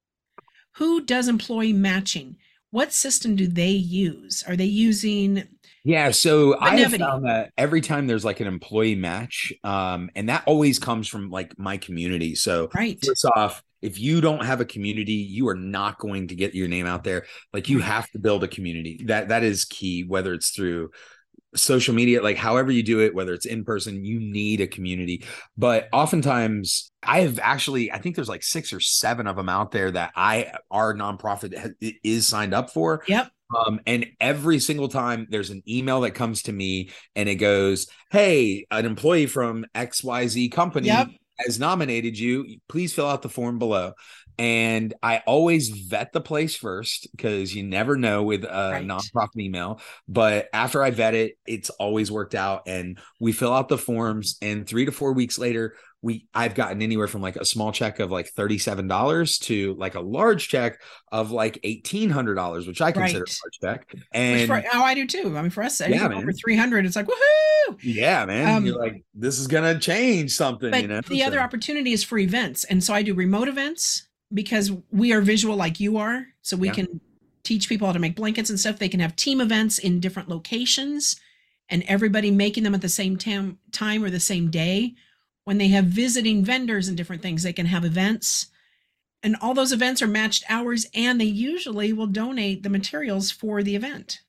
Who 0.76 1.00
does 1.00 1.28
employee 1.28 1.72
matching? 1.72 2.36
What 2.70 2.92
system 2.92 3.36
do 3.36 3.46
they 3.46 3.70
use? 3.70 4.44
Are 4.46 4.56
they 4.56 4.66
using 4.66 5.44
yeah, 5.84 6.10
so 6.10 6.58
I 6.58 6.76
have 6.80 6.92
found 6.92 7.24
that 7.24 7.52
every 7.56 7.80
time 7.80 8.06
there's 8.06 8.24
like 8.24 8.40
an 8.40 8.46
employee 8.46 8.94
match, 8.94 9.54
um, 9.64 10.10
and 10.14 10.28
that 10.28 10.42
always 10.44 10.78
comes 10.78 11.08
from 11.08 11.30
like 11.30 11.58
my 11.58 11.78
community. 11.78 12.34
So 12.34 12.68
right. 12.74 13.02
first 13.02 13.24
off, 13.24 13.62
if 13.80 13.98
you 13.98 14.20
don't 14.20 14.44
have 14.44 14.60
a 14.60 14.66
community, 14.66 15.14
you 15.14 15.48
are 15.48 15.54
not 15.54 15.98
going 15.98 16.28
to 16.28 16.34
get 16.34 16.54
your 16.54 16.68
name 16.68 16.86
out 16.86 17.04
there. 17.04 17.24
Like 17.54 17.70
you 17.70 17.78
have 17.78 18.10
to 18.10 18.18
build 18.18 18.44
a 18.44 18.48
community. 18.48 19.02
That 19.06 19.28
that 19.28 19.44
is 19.44 19.64
key, 19.64 20.04
whether 20.04 20.34
it's 20.34 20.50
through 20.50 20.90
social 21.54 21.94
media 21.94 22.22
like 22.22 22.36
however 22.36 22.70
you 22.70 22.82
do 22.82 23.00
it 23.00 23.14
whether 23.14 23.32
it's 23.32 23.46
in 23.46 23.64
person 23.64 24.04
you 24.04 24.20
need 24.20 24.60
a 24.60 24.66
community. 24.66 25.24
But 25.56 25.88
oftentimes 25.92 26.90
i 27.02 27.20
have 27.20 27.38
actually 27.40 27.92
i 27.92 27.98
think 27.98 28.16
there's 28.16 28.28
like 28.28 28.42
six 28.42 28.72
or 28.72 28.80
seven 28.80 29.26
of 29.26 29.36
them 29.36 29.48
out 29.48 29.70
there 29.70 29.90
that 29.90 30.12
i 30.16 30.52
our 30.70 30.94
nonprofit 30.94 31.74
is 32.02 32.26
signed 32.26 32.54
up 32.54 32.70
for. 32.70 33.02
Yep. 33.06 33.30
Um, 33.56 33.80
and 33.86 34.06
every 34.20 34.58
single 34.58 34.88
time 34.88 35.26
there's 35.30 35.50
an 35.50 35.62
email 35.66 36.02
that 36.02 36.10
comes 36.10 36.42
to 36.42 36.52
me 36.52 36.90
and 37.16 37.28
it 37.28 37.36
goes 37.36 37.86
hey 38.10 38.66
an 38.70 38.84
employee 38.84 39.26
from 39.26 39.64
xyz 39.74 40.52
company 40.52 40.88
yep. 40.88 41.08
has 41.38 41.58
nominated 41.58 42.18
you. 42.18 42.58
Please 42.68 42.92
fill 42.92 43.08
out 43.08 43.22
the 43.22 43.30
form 43.30 43.58
below 43.58 43.94
and 44.38 44.94
I 45.02 45.22
always 45.26 45.68
vet 45.68 46.12
the 46.12 46.20
place 46.20 46.54
first 46.54 47.08
because 47.10 47.54
you 47.54 47.64
never 47.64 47.96
know 47.96 48.22
with 48.22 48.44
a 48.44 48.70
right. 48.72 48.86
nonprofit 48.86 49.38
email. 49.38 49.80
But 50.06 50.48
after 50.52 50.82
I 50.82 50.90
vet 50.90 51.14
it, 51.14 51.38
it's 51.44 51.70
always 51.70 52.12
worked 52.12 52.36
out. 52.36 52.62
And 52.66 52.98
we 53.18 53.32
fill 53.32 53.52
out 53.52 53.68
the 53.68 53.78
forms, 53.78 54.38
and 54.40 54.66
three 54.66 54.84
to 54.84 54.92
four 54.92 55.12
weeks 55.12 55.38
later, 55.38 55.74
we 56.00 56.28
I've 56.32 56.54
gotten 56.54 56.80
anywhere 56.80 57.08
from 57.08 57.22
like 57.22 57.34
a 57.34 57.44
small 57.44 57.72
check 57.72 57.98
of 57.98 58.12
like 58.12 58.32
$37 58.32 59.40
to 59.40 59.74
like 59.74 59.96
a 59.96 60.00
large 60.00 60.48
check 60.48 60.80
of 61.10 61.32
like 61.32 61.60
$1,800, 61.64 62.68
which 62.68 62.80
I 62.80 62.92
consider 62.92 63.24
right. 63.24 63.28
a 63.28 63.66
large 63.66 63.78
check. 63.80 63.94
And 64.12 64.46
for, 64.46 64.62
oh, 64.74 64.82
I 64.82 64.94
do 64.94 65.06
too. 65.06 65.36
I 65.36 65.42
mean, 65.42 65.50
for 65.50 65.64
us, 65.64 65.80
yeah, 65.80 66.06
over 66.06 66.32
300, 66.32 66.86
it's 66.86 66.94
like, 66.94 67.06
woohoo. 67.06 67.78
Yeah, 67.82 68.24
man. 68.26 68.56
Um, 68.56 68.66
You're 68.66 68.78
like, 68.78 69.02
this 69.12 69.40
is 69.40 69.48
going 69.48 69.74
to 69.74 69.80
change 69.80 70.36
something, 70.36 70.70
but 70.70 70.82
you 70.82 70.88
know? 70.88 71.00
The 71.00 71.20
so. 71.20 71.26
other 71.26 71.40
opportunity 71.40 71.92
is 71.92 72.04
for 72.04 72.18
events. 72.18 72.62
And 72.62 72.82
so 72.82 72.94
I 72.94 73.02
do 73.02 73.14
remote 73.14 73.48
events 73.48 74.07
because 74.32 74.70
we 74.90 75.12
are 75.12 75.20
visual 75.20 75.56
like 75.56 75.80
you 75.80 75.96
are, 75.96 76.26
so 76.42 76.56
we 76.56 76.68
yeah. 76.68 76.74
can 76.74 77.00
teach 77.44 77.68
people 77.68 77.86
how 77.86 77.92
to 77.92 77.98
make 77.98 78.16
blankets 78.16 78.50
and 78.50 78.60
stuff. 78.60 78.78
They 78.78 78.88
can 78.88 79.00
have 79.00 79.16
team 79.16 79.40
events 79.40 79.78
in 79.78 80.00
different 80.00 80.28
locations 80.28 81.18
and 81.70 81.82
everybody 81.86 82.30
making 82.30 82.64
them 82.64 82.74
at 82.74 82.82
the 82.82 82.88
same 82.88 83.16
tam- 83.16 83.58
time 83.72 84.04
or 84.04 84.10
the 84.10 84.20
same 84.20 84.50
day. 84.50 84.94
When 85.44 85.58
they 85.58 85.68
have 85.68 85.86
visiting 85.86 86.44
vendors 86.44 86.88
and 86.88 86.96
different 86.96 87.22
things, 87.22 87.42
they 87.42 87.52
can 87.52 87.66
have 87.66 87.84
events. 87.84 88.46
And 89.22 89.36
all 89.40 89.54
those 89.54 89.72
events 89.72 90.02
are 90.02 90.06
matched 90.06 90.44
hours, 90.48 90.86
and 90.94 91.20
they 91.20 91.24
usually 91.24 91.92
will 91.92 92.06
donate 92.06 92.62
the 92.62 92.70
materials 92.70 93.30
for 93.30 93.62
the 93.62 93.74
event. 93.74 94.20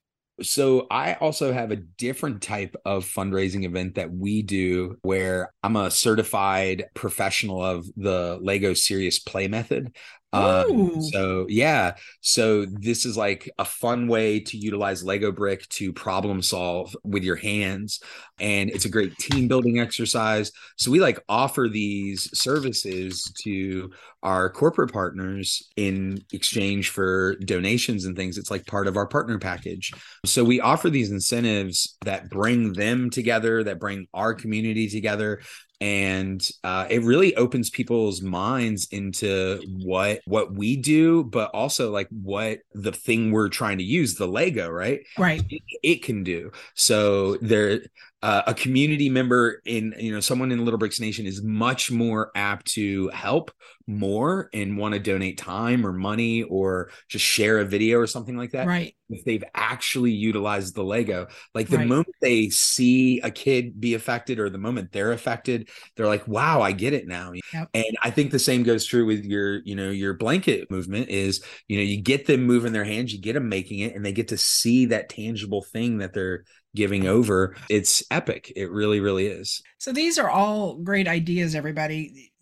So 0.42 0.88
I 0.90 1.14
also 1.16 1.52
have 1.52 1.72
a 1.72 1.76
different 1.76 2.42
type 2.42 2.76
of 2.86 3.06
fundraising 3.06 3.66
event 3.66 3.96
that 3.96 4.12
we 4.12 4.42
do 4.42 4.98
where 5.02 5.52
I'm 5.64 5.76
a 5.76 5.92
certified 5.92 6.86
professional 6.94 7.64
of 7.64 7.86
the 7.98 8.40
Lego 8.42 8.74
serious 8.74 9.20
play 9.20 9.48
method. 9.48 9.96
Um, 10.32 11.02
so 11.02 11.48
yeah, 11.50 11.96
so 12.22 12.66
this 12.66 13.06
is 13.06 13.18
like 13.18 13.50
a 13.58 13.66
fun 13.66 14.08
way 14.08 14.40
to 14.42 14.58
utilize 14.58 15.04
Lego 15.04 15.32
brick 15.32 15.68
to 15.70 15.92
problem 15.92 16.44
solve 16.44 16.96
with 17.04 17.24
your 17.24 17.36
hands, 17.36 18.00
and 18.40 18.70
it's 18.70 18.86
a 18.86 18.90
great 18.90 19.18
team 19.18 19.48
building 19.48 19.80
exercise. 19.80 20.52
So 20.78 20.92
we 20.92 21.00
like 21.00 21.20
offer 21.28 21.68
these 21.68 22.30
services 22.38 23.34
to 23.42 23.90
our 24.22 24.50
corporate 24.50 24.92
partners 24.92 25.68
in 25.78 26.22
exchange 26.32 26.90
for 26.90 27.36
donations 27.38 28.06
and 28.06 28.16
things. 28.16 28.38
It's 28.38 28.52
like 28.52 28.66
part 28.68 28.88
of 28.88 28.98
our 28.98 29.08
partner 29.08 29.40
package. 29.40 29.92
So 30.26 30.44
we 30.44 30.60
offer 30.60 30.90
these 30.90 31.10
incentives 31.10 31.98
that 32.06 32.30
bring 32.30 32.74
them 32.74 33.10
together, 33.10 33.64
that 33.64 33.80
bring 33.80 34.08
our 34.14 34.34
community 34.34 34.90
together, 34.90 35.42
and 35.82 36.50
uh, 36.64 36.88
it 36.90 37.04
really 37.04 37.36
opens 37.36 37.70
people's 37.70 38.22
minds 38.22 38.88
into 38.92 39.62
what 39.84 40.22
what 40.26 40.54
we 40.54 40.76
do 40.76 41.24
but 41.24 41.50
also 41.52 41.90
like 41.92 42.08
what 42.10 42.60
the 42.74 42.92
thing 42.92 43.32
we're 43.32 43.50
trying 43.50 43.78
to 43.78 43.84
use 43.84 44.16
the 44.16 44.28
lego 44.28 44.70
right? 44.70 45.02
Right. 45.18 45.44
It, 45.50 45.62
it 45.84 46.04
can 46.04 46.24
do. 46.24 46.52
So 46.74 47.38
there 47.38 47.82
uh, 48.22 48.42
a 48.48 48.54
community 48.54 49.10
member 49.10 49.62
in 49.66 49.94
you 49.98 50.12
know 50.12 50.20
someone 50.20 50.52
in 50.52 50.64
little 50.66 50.78
bricks 50.78 51.00
nation 51.00 51.26
is 51.26 51.42
much 51.42 51.90
more 51.92 52.32
apt 52.36 52.66
to 52.68 53.08
help 53.10 53.52
more 53.88 54.50
and 54.54 54.78
want 54.78 54.94
to 54.94 55.00
donate 55.00 55.38
time 55.38 55.86
or 55.86 55.94
money 55.94 56.44
or 56.44 56.92
just 57.08 57.24
share 57.26 57.60
a 57.60 57.66
video 57.66 57.98
or 57.98 58.06
something 58.08 58.38
like 58.38 58.52
that 58.52 58.68
right 58.68 58.94
if 59.10 59.24
they've 59.26 59.44
actually 59.56 60.12
utilized 60.12 60.76
the 60.76 60.84
lego 60.84 61.28
like 61.56 61.70
the 61.70 61.78
Right. 61.78 61.88
moment 61.88 62.16
they 62.22 62.50
see 62.50 63.20
a 63.22 63.32
kid 63.32 63.80
be 63.80 63.94
affected 63.96 64.38
or 64.38 64.50
the 64.50 64.58
moment 64.58 64.92
they're 64.92 65.14
affected 65.14 65.70
they're 65.96 66.06
like 66.06 66.28
wow 66.28 66.62
i 66.62 66.72
get 66.72 66.94
it 66.94 67.08
now 67.08 67.32
Yep. 67.54 67.70
and 67.74 67.98
i 68.04 68.12
think 68.12 68.32
the 68.32 68.38
same 68.38 68.64
goes 68.64 68.86
true 68.86 69.06
with 69.06 69.26
your 69.26 69.62
you 69.64 69.76
know 69.76 69.90
your 69.90 70.14
blanket 70.14 70.70
movement 70.70 71.10
is 71.10 71.44
you 71.68 71.78
know 71.78 71.84
you 71.84 72.02
get 72.02 72.28
them 72.28 72.44
moving 72.44 72.74
their 72.74 72.84
hands 72.84 73.12
you 73.14 73.20
get 73.20 73.34
them 73.34 73.50
making 73.50 73.80
it 73.80 73.96
and 73.96 74.06
they 74.06 74.12
get 74.12 74.28
to 74.28 74.38
see 74.38 74.86
that 74.88 75.10
tangible 75.10 75.64
thing 75.64 75.98
that 76.00 76.14
they're 76.14 76.44
giving 76.76 77.08
over 77.08 77.56
it's 77.70 78.04
epic 78.12 78.54
it 78.56 78.70
really 78.70 79.00
really 79.00 79.26
is 79.26 79.64
So 79.80 79.94
these 79.94 80.20
are 80.20 80.30
all 80.30 80.76
great 80.76 81.08
ideas, 81.08 81.56
everybody. 81.56 82.34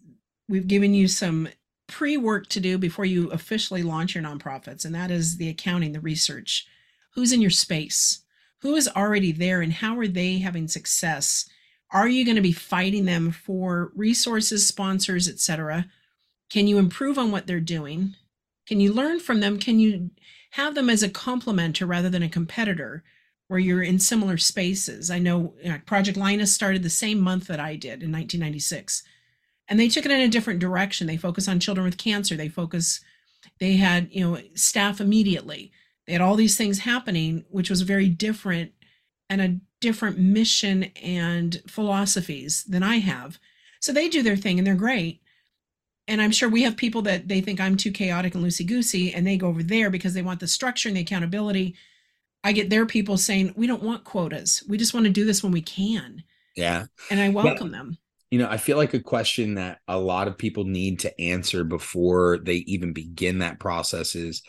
We've 0.49 0.67
given 0.67 0.93
you 0.95 1.07
some 1.07 1.47
pre 1.87 2.17
work 2.17 2.47
to 2.47 2.59
do 2.59 2.79
before 2.79 3.05
you 3.05 3.29
officially 3.29 3.83
launch 3.83 4.15
your 4.15 4.23
nonprofits, 4.23 4.83
and 4.83 4.93
that 4.95 5.11
is 5.11 5.37
the 5.37 5.49
accounting, 5.49 5.93
the 5.93 6.01
research. 6.01 6.67
Who's 7.13 7.31
in 7.31 7.41
your 7.41 7.51
space? 7.51 8.23
Who 8.61 8.75
is 8.75 8.89
already 8.89 9.31
there, 9.31 9.61
and 9.61 9.71
how 9.71 9.97
are 9.99 10.07
they 10.07 10.39
having 10.39 10.67
success? 10.67 11.47
Are 11.91 12.07
you 12.07 12.25
going 12.25 12.35
to 12.35 12.41
be 12.41 12.51
fighting 12.51 13.05
them 13.05 13.31
for 13.31 13.91
resources, 13.95 14.67
sponsors, 14.67 15.29
etc.? 15.29 15.85
Can 16.49 16.67
you 16.67 16.79
improve 16.79 17.19
on 17.19 17.31
what 17.31 17.45
they're 17.45 17.59
doing? 17.59 18.15
Can 18.67 18.79
you 18.79 18.91
learn 18.91 19.19
from 19.19 19.41
them? 19.41 19.59
Can 19.59 19.79
you 19.79 20.09
have 20.51 20.73
them 20.73 20.89
as 20.89 21.03
a 21.03 21.09
complementer 21.09 21.87
rather 21.87 22.09
than 22.09 22.23
a 22.23 22.29
competitor? 22.29 23.03
Where 23.47 23.59
you're 23.59 23.83
in 23.83 23.99
similar 23.99 24.37
spaces. 24.37 25.09
I 25.09 25.19
know 25.19 25.53
you 25.63 25.69
know, 25.69 25.79
Project 25.85 26.17
Linus 26.17 26.53
started 26.53 26.83
the 26.83 26.89
same 26.89 27.19
month 27.19 27.47
that 27.47 27.59
I 27.59 27.75
did 27.75 28.03
in 28.03 28.11
1996, 28.11 29.03
and 29.67 29.79
they 29.79 29.87
took 29.87 30.05
it 30.05 30.11
in 30.11 30.21
a 30.21 30.27
different 30.27 30.59
direction. 30.59 31.07
They 31.07 31.17
focus 31.17 31.47
on 31.47 31.59
children 31.59 31.85
with 31.85 31.97
cancer. 31.97 32.35
They 32.35 32.49
focus, 32.49 33.01
they 33.59 33.73
had 33.77 34.09
you 34.11 34.21
know 34.21 34.41
staff 34.55 34.99
immediately. 34.99 35.71
They 36.05 36.13
had 36.13 36.21
all 36.21 36.35
these 36.35 36.57
things 36.57 36.79
happening, 36.79 37.45
which 37.49 37.69
was 37.69 37.81
very 37.81 38.09
different 38.09 38.71
and 39.29 39.41
a 39.41 39.59
different 39.81 40.17
mission 40.17 40.83
and 41.01 41.61
philosophies 41.67 42.63
than 42.63 42.83
I 42.83 42.97
have. 42.99 43.39
So 43.79 43.91
they 43.91 44.09
do 44.09 44.23
their 44.23 44.37
thing 44.37 44.57
and 44.57 44.65
they're 44.65 44.75
great. 44.75 45.21
And 46.07 46.21
I'm 46.21 46.31
sure 46.31 46.47
we 46.47 46.63
have 46.63 46.77
people 46.77 47.01
that 47.03 47.27
they 47.27 47.41
think 47.41 47.59
I'm 47.59 47.75
too 47.75 47.91
chaotic 47.91 48.33
and 48.33 48.43
loosey 48.43 48.65
goosey, 48.65 49.13
and 49.13 49.27
they 49.27 49.35
go 49.35 49.47
over 49.47 49.61
there 49.61 49.89
because 49.89 50.13
they 50.13 50.21
want 50.21 50.39
the 50.39 50.47
structure 50.47 50.87
and 50.87 50.95
the 50.95 51.01
accountability. 51.01 51.75
I 52.43 52.51
get 52.53 52.69
their 52.69 52.85
people 52.85 53.17
saying, 53.17 53.53
we 53.55 53.67
don't 53.67 53.83
want 53.83 54.03
quotas. 54.03 54.63
We 54.67 54.77
just 54.77 54.93
want 54.93 55.05
to 55.05 55.11
do 55.11 55.25
this 55.25 55.43
when 55.43 55.51
we 55.51 55.61
can. 55.61 56.23
yeah 56.55 56.85
And 57.11 57.19
I 57.19 57.29
welcome 57.29 57.71
them. 57.71 57.97
you 58.31 58.39
know 58.39 58.49
i 58.49 58.57
feel 58.57 58.77
like 58.77 58.93
a 58.93 58.99
question 58.99 59.55
that 59.55 59.79
a 59.87 59.97
lot 59.97 60.27
of 60.27 60.37
people 60.37 60.63
need 60.65 60.99
to 60.99 61.21
answer 61.21 61.63
before 61.63 62.39
they 62.43 62.57
even 62.67 62.91
begin 62.93 63.39
that 63.39 63.59
process 63.59 64.15
is 64.15 64.41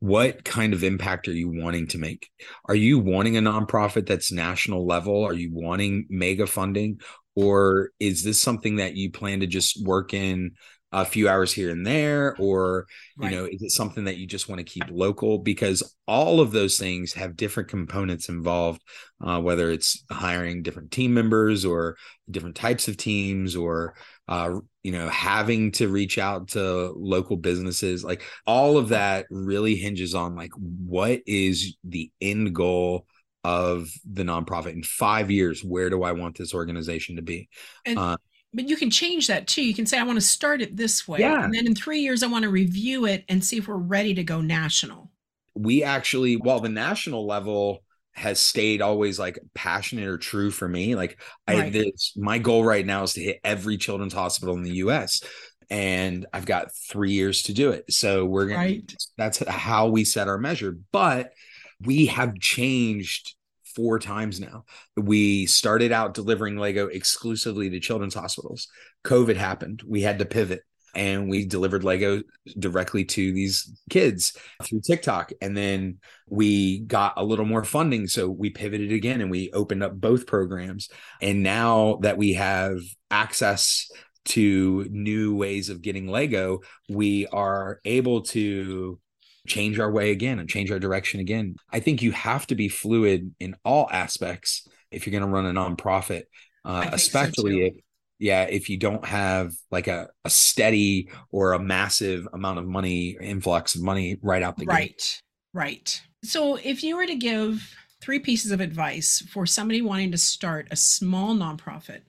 what 0.00 0.44
kind 0.44 0.74
of 0.74 0.82
impact 0.84 1.28
are 1.28 1.32
you 1.32 1.48
wanting 1.48 1.86
to 1.88 1.98
make 1.98 2.28
are 2.68 2.74
you 2.74 2.98
wanting 2.98 3.36
a 3.36 3.40
nonprofit 3.40 4.06
that's 4.06 4.32
national 4.32 4.86
level 4.86 5.24
are 5.24 5.32
you 5.34 5.50
wanting 5.52 6.06
mega 6.10 6.46
funding 6.46 7.00
or 7.36 7.90
is 8.00 8.22
this 8.24 8.40
something 8.42 8.76
that 8.76 8.96
you 8.96 9.10
plan 9.10 9.40
to 9.40 9.46
just 9.46 9.82
work 9.86 10.12
in 10.12 10.50
a 10.92 11.04
few 11.04 11.28
hours 11.28 11.52
here 11.52 11.70
and 11.70 11.86
there 11.86 12.36
or 12.38 12.86
you 13.18 13.28
Right. 13.28 13.30
know 13.30 13.44
is 13.44 13.62
it 13.62 13.70
something 13.70 14.04
that 14.04 14.16
you 14.16 14.26
just 14.26 14.48
want 14.48 14.58
to 14.58 14.64
keep 14.64 14.84
local? 14.90 15.38
Because 15.38 15.96
all 16.06 16.40
of 16.40 16.50
those 16.52 16.78
things 16.78 17.12
have 17.14 17.36
different 17.36 17.68
components 17.68 18.28
involved 18.28 18.82
uh, 19.24 19.40
whether 19.40 19.70
it's 19.70 20.04
hiring 20.10 20.62
different 20.62 20.90
team 20.90 21.14
members 21.14 21.64
or 21.64 21.96
different 22.30 22.56
types 22.56 22.88
of 22.88 22.96
teams 22.96 23.54
or 23.56 23.94
uh, 24.28 24.58
you 24.82 24.92
know 24.92 25.08
having 25.08 25.70
to 25.72 25.88
reach 25.88 26.18
out 26.18 26.48
to 26.48 26.92
local 26.96 27.36
businesses 27.36 28.04
like 28.04 28.22
all 28.46 28.76
of 28.78 28.88
that 28.88 29.26
really 29.30 29.76
hinges 29.76 30.14
on 30.14 30.34
like 30.34 30.52
what 30.56 31.20
is 31.26 31.76
the 31.84 32.10
end 32.20 32.54
goal 32.54 33.06
of 33.44 33.88
the 34.10 34.22
nonprofit 34.22 34.72
in 34.72 34.82
five 34.84 35.30
years? 35.30 35.64
Where 35.64 35.90
do 35.90 36.02
i 36.04 36.12
want 36.12 36.38
this 36.38 36.54
organization 36.54 37.16
to 37.16 37.22
be? 37.22 37.48
And 37.84 37.98
Uh, 37.98 38.16
but 38.54 38.68
you 38.68 38.76
can 38.76 38.90
change 38.90 39.26
that 39.28 39.46
too. 39.46 39.64
You 39.64 39.74
can 39.74 39.86
say, 39.86 39.98
I 39.98 40.02
want 40.04 40.16
to 40.18 40.24
start 40.26 40.60
it 40.62 40.76
this 40.76 41.06
way. 41.08 41.20
Yeah. 41.20 41.44
And 41.44 41.54
then 41.54 41.66
in 41.66 41.74
three 41.74 42.00
years, 42.00 42.22
I 42.22 42.26
want 42.26 42.42
to 42.44 42.50
review 42.50 43.06
it 43.06 43.24
and 43.28 43.44
see 43.44 43.58
if 43.58 43.68
we're 43.68 43.76
ready 43.76 44.14
to 44.14 44.24
go 44.24 44.40
national. 44.40 45.10
we 45.54 45.82
actually 45.84 46.36
while 46.36 46.60
the 46.60 46.68
national 46.68 47.26
level 47.26 47.82
has 48.14 48.38
stayed 48.40 48.80
always 48.82 49.18
like 49.18 49.38
passionate 49.54 50.06
or 50.08 50.18
true 50.18 50.50
for 50.50 50.68
me 50.68 50.94
like 50.94 51.20
i 51.46 51.54
Right. 51.54 51.72
this 51.72 52.12
my 52.16 52.38
goal 52.38 52.62
right 52.64 52.84
now 52.86 53.02
is 53.04 53.12
to 53.14 53.22
hit 53.22 53.40
every 53.44 53.76
children's 53.78 54.12
hospital 54.14 54.54
in 54.56 54.62
the 54.62 54.72
us 54.76 55.22
and 55.70 56.26
i've 56.32 56.44
got 56.46 56.74
three 56.74 57.12
years 57.12 57.42
to 57.44 57.52
do 57.54 57.70
it 57.70 57.84
so 57.90 58.24
we're 58.26 58.46
gonna 58.48 58.60
Right. 58.60 58.94
that's 59.18 59.38
how 59.48 59.88
we 59.88 60.04
set 60.04 60.28
our 60.28 60.38
measure 60.38 60.76
but 60.90 61.32
we 61.80 62.06
have 62.06 62.38
changed 62.38 63.34
four 63.74 63.98
times 63.98 64.40
now. 64.40 64.64
We 64.96 65.46
started 65.46 65.92
out 65.92 66.14
delivering 66.14 66.56
lego 66.56 66.86
exclusively 66.86 67.70
to 67.70 67.80
children's 67.80 68.14
hospitals. 68.14 68.68
Covid 69.04 69.36
happened. 69.36 69.82
We 69.86 70.02
had 70.02 70.18
to 70.18 70.24
pivot 70.24 70.62
and 70.94 71.30
we 71.30 71.44
delivered 71.44 71.84
lego 71.84 72.22
directly 72.58 73.04
to 73.04 73.32
these 73.32 73.72
kids 73.88 74.36
through 74.62 74.82
tiktok. 74.82 75.32
And 75.40 75.56
then 75.56 75.98
we 76.28 76.80
got 76.80 77.14
a 77.16 77.24
little 77.24 77.46
more 77.46 77.64
funding 77.64 78.06
so 78.06 78.28
we 78.28 78.50
pivoted 78.50 78.92
again 78.92 79.20
and 79.20 79.30
we 79.30 79.50
opened 79.52 79.82
up 79.82 79.98
both 79.98 80.26
programs. 80.26 80.88
And 81.20 81.42
now 81.42 81.98
that 82.02 82.18
we 82.18 82.34
have 82.34 82.78
access 83.10 83.90
to 84.24 84.86
new 84.90 85.34
ways 85.34 85.68
of 85.68 85.82
getting 85.82 86.06
lego 86.06 86.60
we 86.88 87.26
are 87.28 87.80
able 87.84 88.22
to 88.22 89.00
change 89.46 89.78
our 89.78 89.90
way 89.90 90.10
again 90.10 90.38
and 90.38 90.48
change 90.48 90.70
our 90.70 90.78
direction 90.78 91.20
again. 91.20 91.56
I 91.70 91.80
think 91.80 92.02
you 92.02 92.12
have 92.12 92.46
to 92.48 92.54
be 92.54 92.68
fluid 92.68 93.34
in 93.40 93.56
all 93.64 93.88
aspects 93.90 94.66
if 94.90 95.06
you're 95.06 95.18
going 95.18 95.24
to 95.24 95.28
run 95.28 95.46
a 95.46 95.52
nonprofit, 95.52 96.24
uh, 96.64 96.82
think 96.82 96.92
so, 96.92 96.96
especially 96.96 97.66
if 97.66 97.74
yeah, 98.18 98.44
if 98.44 98.68
you 98.70 98.76
don't 98.76 99.04
have 99.04 99.52
like 99.72 99.88
a, 99.88 100.08
a 100.24 100.30
steady 100.30 101.08
or 101.30 101.54
a 101.54 101.58
massive 101.58 102.28
amount 102.32 102.60
of 102.60 102.68
money 102.68 103.16
influx 103.20 103.74
of 103.74 103.82
money 103.82 104.16
right 104.22 104.44
out 104.44 104.56
the 104.56 104.66
gate. 104.66 104.72
Right. 104.72 105.22
Right. 105.54 106.00
So 106.22 106.54
if 106.54 106.84
you 106.84 106.96
were 106.96 107.06
to 107.06 107.16
give 107.16 107.74
three 108.00 108.20
pieces 108.20 108.52
of 108.52 108.60
advice 108.60 109.24
for 109.32 109.44
somebody 109.44 109.82
wanting 109.82 110.12
to 110.12 110.18
start 110.18 110.68
a 110.70 110.76
small 110.76 111.34
nonprofit, 111.34 112.02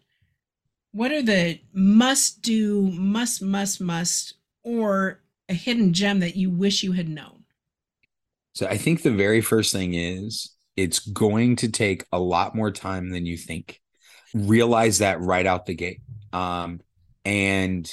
what 0.91 1.11
are 1.11 1.23
the 1.23 1.59
must 1.73 2.43
do, 2.43 2.91
must, 2.91 3.41
must, 3.41 3.81
must, 3.81 4.35
or 4.63 5.22
a 5.49 5.53
hidden 5.53 5.93
gem 5.93 6.19
that 6.19 6.35
you 6.35 6.49
wish 6.49 6.83
you 6.83 6.93
had 6.93 7.09
known? 7.09 7.43
So 8.53 8.67
I 8.67 8.77
think 8.77 9.01
the 9.01 9.11
very 9.11 9.41
first 9.41 9.73
thing 9.73 9.93
is 9.93 10.53
it's 10.75 10.99
going 10.99 11.55
to 11.57 11.69
take 11.69 12.05
a 12.11 12.19
lot 12.19 12.55
more 12.55 12.71
time 12.71 13.09
than 13.09 13.25
you 13.25 13.37
think. 13.37 13.81
Realize 14.33 14.99
that 14.99 15.21
right 15.21 15.45
out 15.45 15.65
the 15.65 15.75
gate. 15.75 16.01
Um, 16.31 16.81
and 17.25 17.91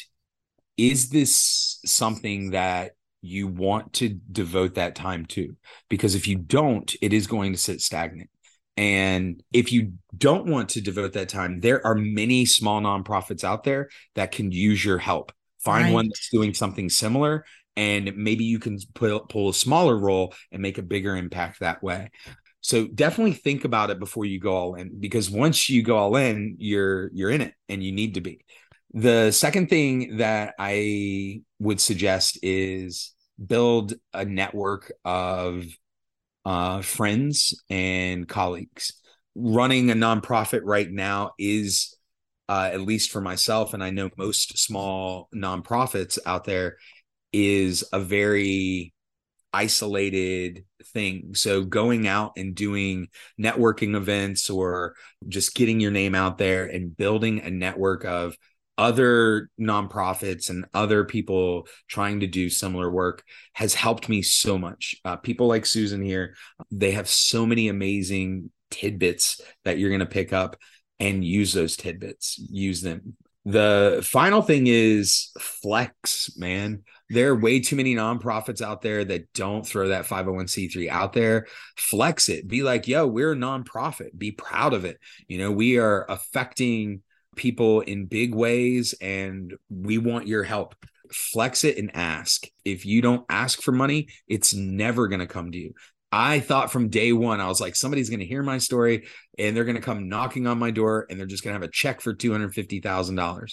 is 0.76 1.10
this 1.10 1.80
something 1.84 2.50
that 2.50 2.92
you 3.22 3.46
want 3.46 3.92
to 3.94 4.08
devote 4.08 4.74
that 4.76 4.94
time 4.94 5.26
to? 5.26 5.56
Because 5.88 6.14
if 6.14 6.26
you 6.26 6.36
don't, 6.36 6.94
it 7.02 7.12
is 7.12 7.26
going 7.26 7.52
to 7.52 7.58
sit 7.58 7.80
stagnant. 7.80 8.30
And 8.76 9.42
if 9.52 9.72
you 9.72 9.94
don't 10.16 10.46
want 10.46 10.70
to 10.70 10.80
devote 10.80 11.12
that 11.12 11.28
time, 11.28 11.60
there 11.60 11.86
are 11.86 11.94
many 11.94 12.46
small 12.46 12.80
nonprofits 12.80 13.44
out 13.44 13.64
there 13.64 13.90
that 14.14 14.32
can 14.32 14.52
use 14.52 14.82
your 14.82 14.96
help. 14.96 15.32
Find 15.62 15.92
one 15.92 16.08
that's 16.08 16.30
doing 16.30 16.54
something 16.54 16.88
similar 16.88 17.44
and 17.76 18.16
maybe 18.16 18.44
you 18.44 18.58
can 18.58 18.78
pull, 18.94 19.20
pull 19.20 19.48
a 19.50 19.54
smaller 19.54 19.96
role 19.96 20.34
and 20.52 20.60
make 20.60 20.78
a 20.78 20.82
bigger 20.82 21.16
impact 21.16 21.60
that 21.60 21.82
way. 21.82 22.10
So 22.60 22.86
definitely 22.86 23.32
think 23.32 23.64
about 23.64 23.90
it 23.90 23.98
before 23.98 24.24
you 24.24 24.38
go 24.38 24.54
all 24.54 24.74
in 24.74 25.00
because 25.00 25.30
once 25.30 25.70
you 25.70 25.82
go 25.82 25.96
all 25.96 26.16
in 26.16 26.56
you're 26.58 27.10
you're 27.14 27.30
in 27.30 27.40
it 27.40 27.54
and 27.68 27.82
you 27.82 27.92
need 27.92 28.14
to 28.14 28.20
be. 28.20 28.44
The 28.92 29.30
second 29.30 29.70
thing 29.70 30.16
that 30.18 30.54
i 30.58 31.40
would 31.58 31.80
suggest 31.80 32.38
is 32.42 33.14
build 33.44 33.94
a 34.12 34.24
network 34.24 34.92
of 35.04 35.64
uh, 36.44 36.82
friends 36.82 37.62
and 37.70 38.28
colleagues. 38.28 38.92
Running 39.34 39.90
a 39.90 39.94
nonprofit 39.94 40.60
right 40.64 40.90
now 40.90 41.32
is 41.38 41.96
uh, 42.50 42.68
at 42.72 42.82
least 42.82 43.10
for 43.10 43.20
myself 43.22 43.72
and 43.72 43.82
i 43.82 43.90
know 43.90 44.10
most 44.18 44.58
small 44.58 45.28
nonprofits 45.34 46.18
out 46.26 46.44
there 46.44 46.76
is 47.32 47.84
a 47.92 48.00
very 48.00 48.92
isolated 49.52 50.64
thing. 50.92 51.34
So 51.34 51.64
going 51.64 52.06
out 52.06 52.32
and 52.36 52.54
doing 52.54 53.08
networking 53.40 53.96
events 53.96 54.50
or 54.50 54.94
just 55.28 55.54
getting 55.54 55.80
your 55.80 55.90
name 55.90 56.14
out 56.14 56.38
there 56.38 56.66
and 56.66 56.96
building 56.96 57.40
a 57.40 57.50
network 57.50 58.04
of 58.04 58.36
other 58.78 59.50
nonprofits 59.60 60.48
and 60.48 60.64
other 60.72 61.04
people 61.04 61.66
trying 61.88 62.20
to 62.20 62.26
do 62.26 62.48
similar 62.48 62.90
work 62.90 63.22
has 63.52 63.74
helped 63.74 64.08
me 64.08 64.22
so 64.22 64.56
much. 64.56 64.96
Uh, 65.04 65.16
people 65.16 65.48
like 65.48 65.66
Susan 65.66 66.00
here, 66.00 66.34
they 66.70 66.92
have 66.92 67.08
so 67.08 67.44
many 67.44 67.68
amazing 67.68 68.50
tidbits 68.70 69.40
that 69.64 69.78
you're 69.78 69.90
going 69.90 70.00
to 70.00 70.06
pick 70.06 70.32
up 70.32 70.56
and 71.00 71.24
use 71.24 71.52
those 71.52 71.76
tidbits, 71.76 72.38
use 72.50 72.82
them. 72.82 73.16
The 73.46 74.00
final 74.04 74.42
thing 74.42 74.66
is 74.66 75.30
flex, 75.38 76.36
man. 76.36 76.82
There 77.08 77.30
are 77.30 77.40
way 77.40 77.58
too 77.58 77.74
many 77.74 77.96
nonprofits 77.96 78.60
out 78.60 78.82
there 78.82 79.04
that 79.04 79.32
don't 79.32 79.66
throw 79.66 79.88
that 79.88 80.04
501c3 80.04 80.88
out 80.88 81.14
there. 81.14 81.46
Flex 81.76 82.28
it. 82.28 82.46
Be 82.46 82.62
like, 82.62 82.86
yo, 82.86 83.06
we're 83.06 83.32
a 83.32 83.36
nonprofit. 83.36 84.16
Be 84.16 84.30
proud 84.30 84.74
of 84.74 84.84
it. 84.84 84.98
You 85.26 85.38
know, 85.38 85.50
we 85.50 85.78
are 85.78 86.04
affecting 86.08 87.02
people 87.34 87.80
in 87.80 88.06
big 88.06 88.34
ways 88.34 88.94
and 89.00 89.54
we 89.70 89.98
want 89.98 90.28
your 90.28 90.44
help. 90.44 90.76
Flex 91.10 91.64
it 91.64 91.78
and 91.78 91.90
ask. 91.96 92.46
If 92.64 92.86
you 92.86 93.02
don't 93.02 93.24
ask 93.28 93.62
for 93.62 93.72
money, 93.72 94.08
it's 94.28 94.54
never 94.54 95.08
going 95.08 95.20
to 95.20 95.26
come 95.26 95.50
to 95.50 95.58
you. 95.58 95.72
I 96.12 96.40
thought 96.40 96.72
from 96.72 96.88
day 96.88 97.12
one, 97.12 97.40
I 97.40 97.46
was 97.46 97.60
like, 97.60 97.76
somebody's 97.76 98.10
going 98.10 98.20
to 98.20 98.26
hear 98.26 98.42
my 98.42 98.58
story 98.58 99.06
and 99.38 99.56
they're 99.56 99.64
going 99.64 99.76
to 99.76 99.82
come 99.82 100.08
knocking 100.08 100.46
on 100.46 100.58
my 100.58 100.70
door 100.70 101.06
and 101.08 101.18
they're 101.18 101.26
just 101.26 101.44
going 101.44 101.54
to 101.54 101.60
have 101.60 101.68
a 101.68 101.72
check 101.72 102.00
for 102.00 102.14
$250,000. 102.14 103.52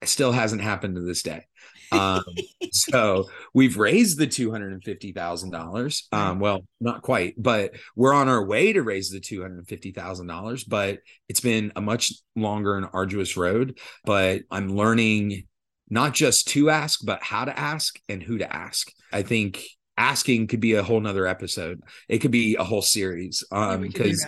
It 0.00 0.08
still 0.08 0.32
hasn't 0.32 0.62
happened 0.62 0.96
to 0.96 1.00
this 1.00 1.22
day. 1.22 1.46
Um, 1.90 2.22
so 2.72 3.28
we've 3.54 3.78
raised 3.78 4.18
the 4.18 4.26
$250,000. 4.26 6.02
Um, 6.12 6.40
well, 6.40 6.60
not 6.80 7.02
quite, 7.02 7.34
but 7.38 7.72
we're 7.96 8.14
on 8.14 8.28
our 8.28 8.44
way 8.44 8.72
to 8.74 8.82
raise 8.82 9.10
the 9.10 9.20
$250,000. 9.20 10.64
But 10.68 10.98
it's 11.28 11.40
been 11.40 11.72
a 11.74 11.80
much 11.80 12.12
longer 12.36 12.76
and 12.76 12.86
arduous 12.92 13.36
road. 13.36 13.78
But 14.04 14.42
I'm 14.50 14.68
learning 14.68 15.44
not 15.88 16.12
just 16.12 16.48
to 16.48 16.68
ask, 16.68 17.00
but 17.02 17.22
how 17.22 17.46
to 17.46 17.58
ask 17.58 17.98
and 18.08 18.22
who 18.22 18.38
to 18.38 18.54
ask. 18.54 18.92
I 19.10 19.22
think 19.22 19.64
asking 19.98 20.46
could 20.46 20.60
be 20.60 20.74
a 20.74 20.82
whole 20.82 21.00
nother 21.00 21.26
episode. 21.26 21.82
It 22.08 22.18
could 22.18 22.30
be 22.30 22.56
a 22.56 22.64
whole 22.64 22.82
series. 22.82 23.44
Um, 23.52 23.82
because 23.82 24.24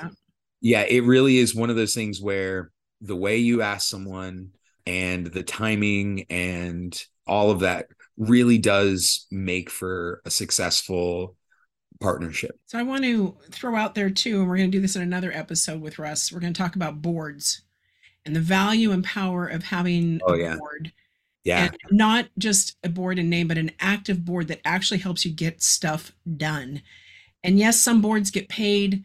yeah, 0.60 0.82
it 0.82 1.04
really 1.04 1.38
is 1.38 1.54
one 1.54 1.70
of 1.70 1.76
those 1.76 1.94
things 1.94 2.20
where 2.20 2.70
the 3.00 3.16
way 3.16 3.38
you 3.38 3.62
ask 3.62 3.88
someone 3.88 4.50
and 4.86 5.26
the 5.26 5.42
timing 5.42 6.26
and 6.28 7.02
all 7.26 7.50
of 7.50 7.60
that 7.60 7.86
really 8.18 8.58
does 8.58 9.26
make 9.30 9.70
for 9.70 10.20
a 10.26 10.30
successful 10.30 11.36
partnership. 12.00 12.58
So 12.66 12.78
I 12.78 12.82
want 12.82 13.04
to 13.04 13.36
throw 13.50 13.76
out 13.76 13.94
there 13.94 14.10
too, 14.10 14.40
and 14.40 14.48
we're 14.48 14.56
going 14.56 14.70
to 14.70 14.76
do 14.76 14.82
this 14.82 14.96
in 14.96 15.02
another 15.02 15.32
episode 15.32 15.80
with 15.80 15.98
Russ. 15.98 16.32
We're 16.32 16.40
going 16.40 16.52
to 16.52 16.60
talk 16.60 16.76
about 16.76 17.00
boards 17.00 17.62
and 18.26 18.34
the 18.34 18.40
value 18.40 18.92
and 18.92 19.04
power 19.04 19.46
of 19.46 19.62
having 19.62 20.20
oh, 20.26 20.34
a 20.34 20.38
yeah. 20.38 20.56
board. 20.56 20.92
Yeah. 21.44 21.64
And 21.64 21.76
not 21.90 22.26
just 22.38 22.76
a 22.84 22.88
board 22.88 23.18
in 23.18 23.30
name, 23.30 23.48
but 23.48 23.58
an 23.58 23.72
active 23.80 24.24
board 24.24 24.48
that 24.48 24.60
actually 24.64 24.98
helps 24.98 25.24
you 25.24 25.32
get 25.32 25.62
stuff 25.62 26.12
done. 26.36 26.82
And 27.42 27.58
yes, 27.58 27.78
some 27.80 28.02
boards 28.02 28.30
get 28.30 28.48
paid, 28.48 29.04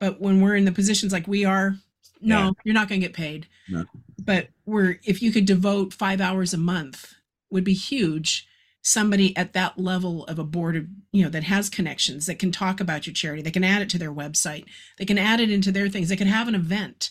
but 0.00 0.20
when 0.20 0.40
we're 0.40 0.56
in 0.56 0.64
the 0.64 0.72
positions 0.72 1.12
like 1.12 1.28
we 1.28 1.44
are, 1.44 1.76
no, 2.20 2.38
Yeah. 2.38 2.50
you're 2.64 2.74
not 2.74 2.88
going 2.88 3.00
to 3.00 3.06
get 3.06 3.14
paid. 3.14 3.46
No. 3.68 3.84
But 4.18 4.48
we're 4.64 4.98
if 5.04 5.20
you 5.20 5.30
could 5.32 5.44
devote 5.44 5.92
five 5.92 6.20
hours 6.20 6.54
a 6.54 6.58
month 6.58 7.12
would 7.50 7.64
be 7.64 7.74
huge. 7.74 8.46
Somebody 8.86 9.34
at 9.36 9.54
that 9.54 9.78
level 9.78 10.24
of 10.26 10.38
a 10.38 10.44
board 10.44 10.76
of 10.76 10.86
you 11.12 11.22
know 11.24 11.30
that 11.30 11.44
has 11.44 11.70
connections 11.70 12.26
that 12.26 12.38
can 12.38 12.52
talk 12.52 12.80
about 12.80 13.06
your 13.06 13.14
charity, 13.14 13.42
they 13.42 13.50
can 13.50 13.64
add 13.64 13.82
it 13.82 13.88
to 13.90 13.98
their 13.98 14.12
website, 14.12 14.64
they 14.98 15.04
can 15.06 15.18
add 15.18 15.40
it 15.40 15.50
into 15.50 15.72
their 15.72 15.88
things, 15.88 16.08
they 16.08 16.16
can 16.16 16.28
have 16.28 16.48
an 16.48 16.54
event. 16.54 17.10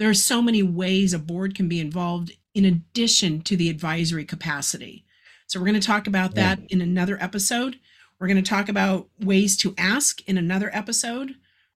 There 0.00 0.08
are 0.08 0.14
so 0.14 0.40
many 0.40 0.62
ways 0.62 1.12
a 1.12 1.18
board 1.18 1.54
can 1.54 1.68
be 1.68 1.78
involved 1.78 2.32
in 2.54 2.64
addition 2.64 3.42
to 3.42 3.54
the 3.54 3.68
advisory 3.68 4.24
capacity. 4.24 5.04
So 5.46 5.60
we're 5.60 5.66
going 5.66 5.78
to 5.78 5.86
talk 5.86 6.06
about 6.06 6.34
that 6.36 6.58
in 6.70 6.80
another 6.80 7.18
episode. 7.20 7.78
We're 8.18 8.28
going 8.28 8.42
to 8.42 8.50
talk 8.50 8.70
about 8.70 9.08
ways 9.20 9.58
to 9.58 9.74
ask 9.76 10.26
in 10.26 10.38
another 10.38 10.70
episode. 10.72 11.34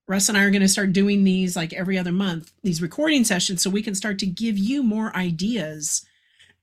Russ 0.09 0.31
and 0.31 0.39
I 0.39 0.45
are 0.45 0.51
going 0.51 0.63
to 0.63 0.69
start 0.69 0.95
doing 0.95 1.23
these 1.23 1.55
like 1.55 1.75
every 1.75 1.99
other 1.99 2.13
month, 2.13 2.55
these 2.63 2.81
recording 2.81 3.25
sessions, 3.25 3.61
so 3.61 3.69
we 3.69 3.83
can 3.83 3.95
start 3.95 4.19
to 4.21 4.27
give 4.27 4.57
you 4.57 4.83
more 4.83 5.15
ideas 5.15 6.07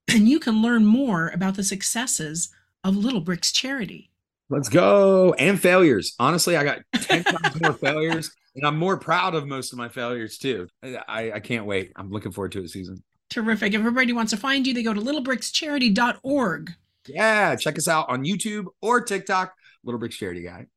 and 0.07 0.27
you 0.27 0.39
can 0.39 0.63
learn 0.63 0.83
more 0.83 1.29
about 1.29 1.57
the 1.57 1.63
successes 1.63 2.49
of 2.83 2.97
Little 2.97 3.21
Bricks 3.21 3.51
Charity. 3.51 4.09
Let's 4.49 4.67
go. 4.67 5.35
And 5.37 5.61
failures. 5.61 6.15
Honestly, 6.17 6.57
I 6.57 6.63
got 6.63 6.79
10 6.95 7.23
times 7.23 7.61
more 7.61 7.73
failures. 7.81 8.31
And 8.55 8.65
I'm 8.65 8.77
more 8.77 8.97
proud 8.97 9.33
of 9.33 9.47
most 9.47 9.71
of 9.71 9.77
my 9.77 9.87
failures 9.89 10.37
too. 10.37 10.67
I, 10.83 11.31
I 11.33 11.39
can't 11.39 11.65
wait. 11.65 11.91
I'm 11.95 12.09
looking 12.11 12.31
forward 12.31 12.51
to 12.53 12.63
it, 12.63 12.69
season. 12.69 13.01
Terrific. 13.29 13.73
If 13.73 13.79
everybody 13.79 14.11
wants 14.11 14.31
to 14.31 14.37
find 14.37 14.67
you, 14.67 14.73
they 14.73 14.83
go 14.83 14.93
to 14.93 14.99
littlebrickscharity.org 14.99 16.71
Yeah. 17.07 17.55
Check 17.55 17.77
us 17.77 17.87
out 17.87 18.09
on 18.09 18.25
YouTube 18.25 18.65
or 18.81 18.99
TikTok, 19.01 19.53
Little 19.83 19.99
Bricks 19.99 20.17
Charity 20.17 20.43
Guy. 20.43 20.67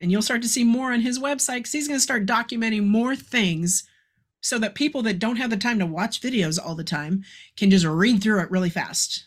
and 0.00 0.12
you'll 0.12 0.22
start 0.22 0.42
to 0.42 0.48
see 0.48 0.64
more 0.64 0.92
on 0.92 1.00
his 1.00 1.18
website 1.18 1.56
because 1.58 1.72
he's 1.72 1.88
going 1.88 1.98
to 1.98 2.02
start 2.02 2.26
documenting 2.26 2.86
more 2.86 3.16
things 3.16 3.88
so 4.40 4.58
that 4.58 4.74
people 4.74 5.02
that 5.02 5.18
don't 5.18 5.36
have 5.36 5.50
the 5.50 5.56
time 5.56 5.78
to 5.78 5.86
watch 5.86 6.20
videos 6.20 6.58
all 6.62 6.74
the 6.76 6.84
time 6.84 7.24
can 7.56 7.70
just 7.70 7.84
read 7.86 8.22
through 8.22 8.40
it 8.40 8.50
really 8.50 8.70
fast. 8.70 9.26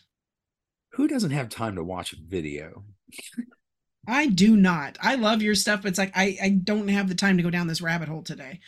Who 0.92 1.08
doesn't 1.08 1.32
have 1.32 1.48
time 1.48 1.74
to 1.74 1.84
watch 1.84 2.12
a 2.12 2.16
video? 2.24 2.84
I 4.08 4.26
do 4.26 4.56
not. 4.56 4.98
I 5.00 5.14
love 5.14 5.42
your 5.42 5.54
stuff, 5.54 5.82
but 5.82 5.88
it's 5.88 5.98
like 5.98 6.12
I, 6.16 6.36
I 6.42 6.48
don't 6.50 6.88
have 6.88 7.08
the 7.08 7.14
time 7.14 7.36
to 7.36 7.42
go 7.42 7.50
down 7.50 7.68
this 7.68 7.80
rabbit 7.80 8.08
hole 8.08 8.22
today. 8.22 8.60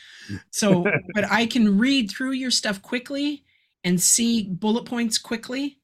So, 0.50 0.84
but 1.14 1.24
I 1.30 1.46
can 1.46 1.78
read 1.78 2.10
through 2.10 2.32
your 2.32 2.52
stuff 2.52 2.80
quickly 2.82 3.44
and 3.82 4.00
see 4.00 4.44
bullet 4.44 4.84
points 4.84 5.18
quickly. 5.18 5.78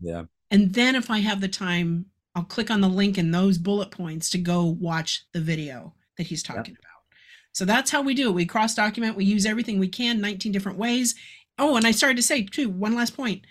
Yeah. 0.00 0.24
And 0.50 0.72
then 0.72 0.94
if 0.94 1.10
I 1.10 1.18
have 1.18 1.40
the 1.40 1.48
time, 1.48 2.06
I'll 2.34 2.44
click 2.44 2.70
on 2.70 2.80
the 2.80 2.88
link 2.88 3.18
in 3.18 3.30
those 3.30 3.58
bullet 3.58 3.90
points 3.90 4.30
to 4.30 4.38
go 4.38 4.64
watch 4.64 5.26
the 5.32 5.40
video 5.40 5.94
that 6.16 6.26
he's 6.26 6.42
talking 6.42 6.76
about. 6.78 6.92
So 7.52 7.64
that's 7.64 7.90
how 7.90 8.02
we 8.02 8.14
do 8.14 8.28
it. 8.28 8.34
We 8.34 8.46
cross 8.46 8.74
document, 8.74 9.16
we 9.16 9.24
use 9.24 9.44
everything 9.44 9.78
we 9.78 9.88
can, 9.88 10.20
19 10.20 10.52
different 10.52 10.78
ways. 10.78 11.14
Oh, 11.58 11.76
and 11.76 11.86
I 11.86 11.90
started 11.90 12.16
to 12.16 12.22
say 12.22 12.44
too, 12.44 12.70
one 12.70 12.94
last 12.94 13.16
point. 13.16 13.42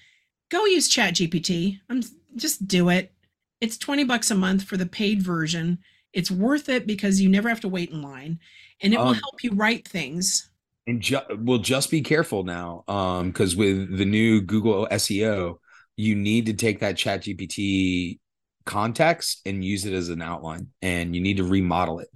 Go 0.50 0.66
use 0.66 0.88
Chat 0.88 1.16
GPT. 1.16 1.80
I'm 1.90 2.02
just 2.36 2.68
do 2.68 2.90
it. 2.90 3.14
It's 3.62 3.78
20 3.78 4.04
bucks 4.04 4.32
a 4.32 4.36
month 4.36 4.64
for 4.64 4.76
the 4.78 4.86
paid 4.86 5.22
version. 5.22 5.80
It's 6.14 6.32
worth 6.32 6.68
it 6.68 6.86
because 6.88 7.22
you 7.22 7.30
never 7.30 7.48
have 7.48 7.62
to 7.62 7.68
wait 7.70 7.92
in 7.92 8.02
line 8.02 8.40
and 8.82 8.94
it 8.94 9.00
will 9.00 9.10
Um, 9.10 9.14
help 9.16 9.44
you 9.44 9.52
write 9.52 9.88
things. 9.88 10.50
And 10.88 11.00
ju- 11.00 11.20
we'll 11.38 11.60
just 11.60 11.92
be 11.92 12.02
careful 12.02 12.44
now. 12.44 12.84
Um, 12.88 13.28
because 13.30 13.56
with 13.56 13.98
the 13.98 14.06
new 14.06 14.42
Google 14.42 14.88
SEO, 14.90 15.60
you 15.96 16.16
need 16.16 16.48
to 16.48 16.54
take 16.54 16.80
that 16.80 16.98
chat 16.98 17.22
GPT 17.24 18.20
context 18.66 19.42
and 19.46 19.64
use 19.64 19.86
it 19.86 19.94
as 19.94 20.10
an 20.10 20.22
outline 20.22 20.68
and 20.82 21.16
you 21.16 21.22
need 21.22 21.38
to 21.38 21.44
remodel 21.44 22.00
it. 22.00 22.10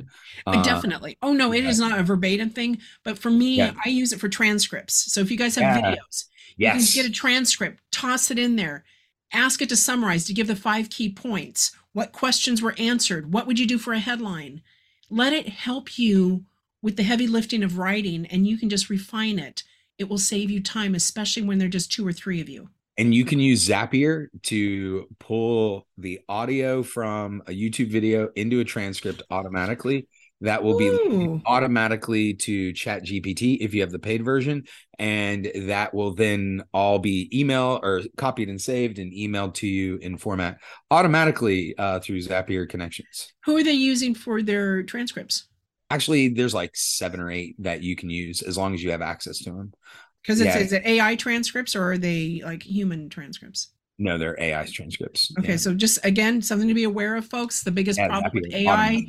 Uh, 0.45 0.51
Uh, 0.51 0.63
Definitely. 0.63 1.17
Oh 1.21 1.33
no, 1.33 1.53
it 1.53 1.63
yeah. 1.63 1.69
is 1.69 1.79
not 1.79 1.99
a 1.99 2.03
verbatim 2.03 2.49
thing, 2.49 2.79
but 3.03 3.17
for 3.17 3.29
me, 3.29 3.57
Yeah. 3.57 3.73
I 3.83 3.89
use 3.89 4.13
it 4.13 4.19
for 4.19 4.29
transcripts. 4.29 5.11
So 5.13 5.21
if 5.21 5.31
you 5.31 5.37
guys 5.37 5.55
have 5.55 5.63
Yeah. 5.63 5.81
videos, 5.95 6.25
you 6.57 6.65
Yes. 6.67 6.93
can 6.93 7.03
get 7.03 7.09
a 7.09 7.13
transcript, 7.13 7.81
toss 7.91 8.31
it 8.31 8.39
in 8.39 8.55
there, 8.55 8.83
ask 9.33 9.61
it 9.61 9.69
to 9.69 9.75
summarize, 9.75 10.25
to 10.25 10.33
give 10.33 10.47
the 10.47 10.55
five 10.55 10.89
key 10.89 11.09
points. 11.11 11.71
What 11.93 12.11
questions 12.11 12.61
were 12.61 12.75
answered? 12.77 13.31
What 13.33 13.47
would 13.47 13.59
you 13.59 13.67
do 13.67 13.77
for 13.77 13.93
a 13.93 13.99
headline? 13.99 14.61
Let 15.09 15.33
it 15.33 15.49
help 15.49 15.97
you 15.97 16.45
with 16.81 16.97
the 16.97 17.03
heavy 17.03 17.27
lifting 17.27 17.63
of 17.63 17.77
writing, 17.77 18.25
and 18.27 18.45
you 18.47 18.57
can 18.57 18.69
just 18.69 18.89
refine 18.89 19.39
it. 19.39 19.63
It 19.97 20.09
will 20.09 20.17
save 20.17 20.49
you 20.51 20.61
time, 20.61 20.93
especially 20.95 21.43
when 21.43 21.57
there 21.57 21.67
are 21.67 21.71
just 21.71 21.91
two 21.91 22.05
or 22.05 22.13
three 22.13 22.41
of 22.41 22.49
you. 22.49 22.69
and 22.97 23.13
you 23.13 23.25
can 23.25 23.39
use 23.39 23.67
Zapier 23.67 24.27
to 24.43 25.05
pull 25.19 25.85
the 25.97 26.21
audio 26.29 26.81
from 26.81 27.41
a 27.47 27.51
YouTube 27.51 27.89
video 27.89 28.29
into 28.35 28.61
a 28.61 28.63
transcript 28.63 29.21
automatically. 29.29 30.07
That 30.41 30.63
will 30.63 30.73
be 30.73 30.99
automatically 31.45 32.33
to 32.33 32.73
Chat 32.73 33.03
GPT 33.03 33.57
if 33.61 33.73
you 33.73 33.81
have 33.81 33.91
the 33.91 33.99
paid 33.99 34.23
version, 34.23 34.63
and 34.99 35.49
that 35.67 35.93
will 35.93 36.13
then 36.13 36.63
all 36.73 36.99
be 36.99 37.29
email 37.37 37.79
or 37.81 38.01
copied 38.17 38.49
and 38.49 38.59
saved 38.59 38.99
and 38.99 39.13
emailed 39.13 39.53
to 39.55 39.67
you 39.67 39.97
in 39.97 40.17
format 40.17 40.57
automatically 40.91 41.75
uh, 41.77 41.99
through 41.99 42.19
Zapier 42.19 42.67
connections. 42.67 43.33
Who 43.45 43.57
are 43.57 43.63
they 43.63 43.73
using 43.73 44.13
for 44.13 44.41
their 44.41 44.83
transcripts? 44.83 45.45
Actually, 45.89 46.29
there's 46.29 46.53
like 46.53 46.75
seven 46.75 47.19
or 47.19 47.29
eight 47.31 47.55
that 47.59 47.83
you 47.83 47.95
can 47.95 48.09
use 48.09 48.41
as 48.41 48.57
long 48.57 48.73
as 48.73 48.83
you 48.83 48.91
have 48.91 49.01
access 49.01 49.37
to 49.39 49.51
them. 49.51 49.73
Because 50.21 50.41
it's 50.41 50.55
Yeah. 50.55 50.61
is 50.61 50.73
it 50.73 50.85
AI 50.85 51.15
transcripts 51.15 51.75
or 51.75 51.91
are 51.91 51.97
they 51.97 52.41
like 52.43 52.63
human 52.63 53.09
transcripts? 53.09 53.69
No, 53.97 54.17
they're 54.17 54.35
AI 54.39 54.65
transcripts. 54.65 55.33
Okay, 55.39 55.51
Yeah. 55.51 55.57
so 55.57 55.73
just 55.73 56.03
again, 56.03 56.41
something 56.41 56.67
to 56.67 56.73
be 56.73 56.83
aware 56.83 57.15
of, 57.15 57.25
folks. 57.25 57.63
The 57.63 57.71
biggest 57.71 57.99
Yeah, 57.99 58.07
problem 58.07 58.31
with 58.33 58.53
AI. 58.53 59.05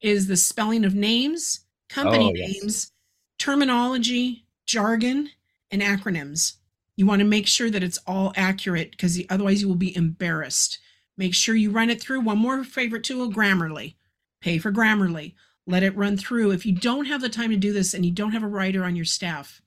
Is 0.00 0.26
the 0.26 0.36
spelling 0.36 0.84
of 0.84 0.94
names, 0.94 1.60
company 1.88 2.30
Oh, 2.30 2.34
yes. 2.34 2.52
names, 2.62 2.92
terminology, 3.38 4.44
jargon, 4.66 5.30
and 5.70 5.82
acronyms. 5.82 6.54
You 6.96 7.06
want 7.06 7.20
to 7.20 7.24
make 7.26 7.46
sure 7.46 7.70
that 7.70 7.82
it's 7.82 7.98
all 8.06 8.32
accurate 8.36 8.90
because 8.92 9.20
otherwise 9.30 9.62
you 9.62 9.68
will 9.68 9.74
be 9.76 9.96
embarrassed. 9.96 10.78
Make 11.16 11.34
sure 11.34 11.54
you 11.54 11.70
run 11.70 11.90
it 11.90 12.00
through 12.00 12.20
one 12.20 12.38
more 12.38 12.62
favorite 12.64 13.04
tool, 13.04 13.30
Grammarly. 13.32 13.94
pay 14.40 14.58
for 14.58 14.70
Grammarly, 14.72 15.34
let 15.66 15.82
it 15.82 15.96
run 15.96 16.16
through. 16.16 16.50
If 16.52 16.64
you 16.66 16.72
don't 16.72 17.06
have 17.06 17.20
the 17.20 17.28
time 17.28 17.50
to 17.50 17.56
do 17.56 17.72
this 17.72 17.94
and 17.94 18.04
you 18.04 18.12
don't 18.12 18.32
have 18.32 18.42
a 18.44 18.48
writer 18.48 18.84
on 18.84 18.94
your 18.96 19.04
staff, 19.04 19.60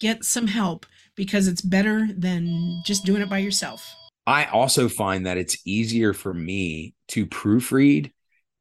get 0.00 0.24
some 0.24 0.46
help 0.46 0.86
because 1.14 1.48
it's 1.48 1.62
better 1.62 2.08
than 2.16 2.82
just 2.84 3.04
doing 3.04 3.22
it 3.22 3.30
by 3.30 3.38
yourself. 3.38 3.94
I 4.26 4.46
also 4.46 4.88
find 4.88 5.26
that 5.26 5.36
it's 5.38 5.58
easier 5.66 6.12
for 6.12 6.32
me 6.34 6.94
to 7.08 7.26
proofread 7.26 8.10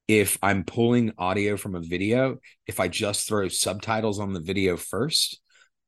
if 0.07 0.37
I'm 0.41 0.63
pulling 0.63 1.13
audio 1.17 1.57
from 1.57 1.75
a 1.75 1.81
video, 1.81 2.37
if 2.67 2.79
I 2.79 2.87
just 2.87 3.27
throw 3.27 3.47
subtitles 3.47 4.19
on 4.19 4.33
the 4.33 4.39
video 4.39 4.77
first 4.77 5.39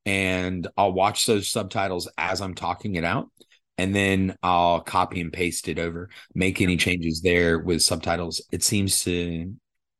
and 0.05 0.67
I'll 0.77 0.93
watch 0.93 1.25
those 1.25 1.49
subtitles 1.49 2.09
as 2.17 2.41
I'm 2.41 2.53
talking 2.53 2.95
it 2.95 3.03
out 3.03 3.29
and 3.77 3.93
then 3.93 4.37
I'll 4.41 4.79
copy 4.79 5.19
and 5.19 5.33
paste 5.33 5.67
it 5.67 5.79
over, 5.79 6.09
make 6.33 6.61
any 6.61 6.77
changes 6.77 7.21
there 7.21 7.59
with 7.59 7.81
subtitles. 7.81 8.41
It 8.51 8.63
seems 8.63 9.03
to 9.03 9.53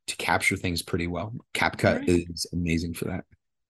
to 0.08 0.16
capture 0.18 0.56
things 0.56 0.84
pretty 0.84 1.08
well. 1.08 1.34
CapCut 1.56 2.00
right. 2.00 2.10
is 2.10 2.46
amazing 2.54 2.94
for 2.94 3.06
that. 3.06 3.26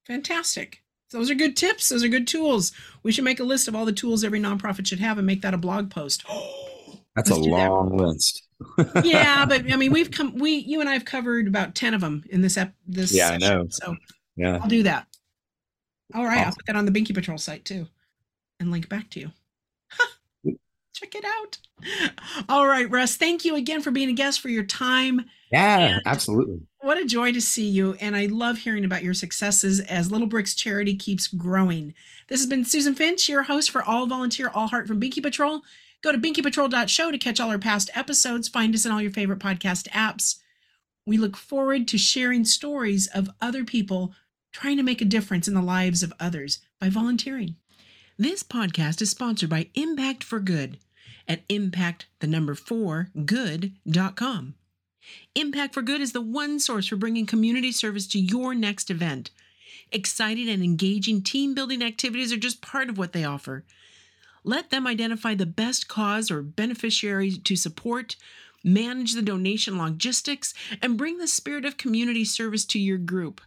Fantastic. 0.06 0.84
Those 1.12 1.30
are 1.30 1.36
good 1.36 1.56
tips. 1.56 1.88
Those 1.88 2.04
are 2.04 2.10
good 2.10 2.28
tools. 2.28 2.74
We 3.04 3.14
should 3.14 3.24
make 3.24 3.40
a 3.40 3.46
list 3.46 3.70
of 3.70 3.76
all 3.76 3.86
the 3.86 3.94
tools 3.94 4.24
every 4.24 4.42
nonprofit 4.42 4.86
should 4.86 5.00
have 5.00 5.18
and 5.18 5.26
make 5.26 5.42
that 5.44 5.54
a 5.54 5.58
blog 5.58 5.90
post. 5.90 6.26
Oh, 6.38 6.65
That's 7.16 7.30
a 7.30 7.36
long 7.36 7.96
that. 7.96 8.04
list. 8.04 8.44
yeah, 9.04 9.46
but 9.46 9.72
I 9.72 9.76
mean, 9.76 9.92
we've 9.92 10.12
come. 10.12 10.36
We, 10.36 10.56
you 10.56 10.82
and 10.82 10.90
I 10.90 10.94
have 10.94 11.06
covered 11.06 11.48
about 11.48 11.76
ten 11.76 11.94
of 11.94 12.02
them 12.02 12.24
in 12.30 12.42
this 12.42 12.58
ep. 12.58 12.74
This 12.88 13.14
yeah, 13.14 13.30
session, 13.30 13.44
I 13.44 13.56
know. 13.56 13.68
So 13.70 13.96
yeah, 14.36 14.60
I'll 14.62 14.68
do 14.68 14.84
that. 14.84 15.08
All 16.14 16.24
right, 16.24 16.38
awesome. 16.38 16.48
I'll 16.48 16.54
put 16.54 16.66
that 16.68 16.76
on 16.76 16.86
the 16.86 16.92
Binky 16.92 17.14
Patrol 17.14 17.38
site 17.38 17.66
too, 17.66 17.88
and 18.60 18.72
link 18.72 18.90
back 18.90 19.10
to 19.12 19.20
you. 19.20 19.32
Check 20.94 21.16
it 21.16 21.26
out. 21.26 21.58
All 22.50 22.68
right, 22.68 22.90
Russ. 22.90 23.16
Thank 23.16 23.44
you 23.44 23.56
again 23.56 23.82
for 23.82 23.92
being 23.92 24.10
a 24.10 24.14
guest 24.14 24.40
for 24.40 24.50
your 24.50 24.64
time. 24.64 25.26
Yeah, 25.52 25.80
and 25.80 26.02
absolutely. 26.06 26.62
What 26.80 26.98
a 26.98 27.06
joy 27.06 27.32
to 27.34 27.42
see 27.42 27.68
you. 27.68 27.96
And 27.96 28.16
I 28.16 28.28
love 28.28 28.58
hearing 28.58 28.86
about 28.86 29.04
your 29.04 29.14
successes 29.14 29.80
as 29.80 30.12
Little 30.12 30.28
Bricks 30.28 30.56
Charity 30.56 30.96
keeps 30.96 31.28
growing. 31.28 31.94
This 32.28 32.40
has 32.40 32.48
been 32.48 32.64
Susan 32.64 32.96
Finch, 32.96 33.28
your 33.28 33.44
host 33.44 33.72
for 33.72 33.84
All 33.84 34.06
Volunteer, 34.06 34.52
All 34.54 34.68
Heart 34.68 34.88
from 34.88 35.02
Binky 35.02 35.22
Patrol. 35.22 35.62
Go 36.06 36.12
to 36.12 36.20
binkypatrol.show 36.20 37.10
to 37.10 37.18
catch 37.18 37.40
all 37.40 37.50
our 37.50 37.58
past 37.58 37.90
episodes. 37.96 38.48
Find 38.48 38.76
us 38.76 38.86
in 38.86 38.92
all 38.92 39.02
your 39.02 39.10
favorite 39.10 39.40
podcast 39.40 39.90
apps. 39.90 40.36
We 41.04 41.18
look 41.18 41.36
forward 41.36 41.88
to 41.88 41.98
sharing 41.98 42.46
stories 42.46 43.08
of 43.08 43.32
other 43.42 43.64
people 43.66 44.14
trying 44.54 44.78
to 44.78 44.84
make 44.84 45.02
a 45.02 45.06
difference 45.06 45.48
in 45.48 45.56
the 45.56 45.64
lives 45.64 46.04
of 46.04 46.14
others 46.20 46.60
by 46.80 46.90
volunteering. 46.90 47.56
This 48.20 48.44
podcast 48.44 49.02
is 49.02 49.10
sponsored 49.10 49.50
by 49.50 49.72
Impact 49.74 50.24
for 50.24 50.40
Good 50.40 50.78
at 51.28 51.42
impact 51.50 52.06
the 52.20 52.28
number 52.28 52.54
4 52.54 53.10
good.com. 53.26 54.54
Impact 55.34 55.74
for 55.74 55.82
Good 55.82 56.02
is 56.02 56.12
the 56.12 56.22
one 56.22 56.60
source 56.60 56.86
for 56.86 56.98
bringing 56.98 57.26
community 57.26 57.72
service 57.72 58.06
to 58.10 58.20
your 58.20 58.54
next 58.54 58.92
event. 58.92 59.32
Exciting 59.92 60.50
and 60.50 60.64
engaging 60.64 61.24
team 61.24 61.56
building 61.56 61.82
activities 61.82 62.32
are 62.32 62.38
just 62.38 62.62
part 62.62 62.90
of 62.90 63.00
what 63.00 63.12
they 63.12 63.24
offer. 63.24 63.66
Let 64.46 64.70
them 64.70 64.86
identify 64.86 65.34
the 65.34 65.48
best 65.48 65.88
cause 65.88 66.30
or 66.30 66.44
beneficiary 66.44 67.32
to 67.32 67.56
support, 67.56 68.16
manage 68.64 69.14
the 69.14 69.24
donation 69.24 69.76
logistics, 69.76 70.54
and 70.84 70.98
bring 70.98 71.18
the 71.18 71.28
spirit 71.28 71.66
of 71.66 71.78
community 71.78 72.24
service 72.24 72.64
to 72.66 72.80
your 72.80 73.00
group. 73.00 73.42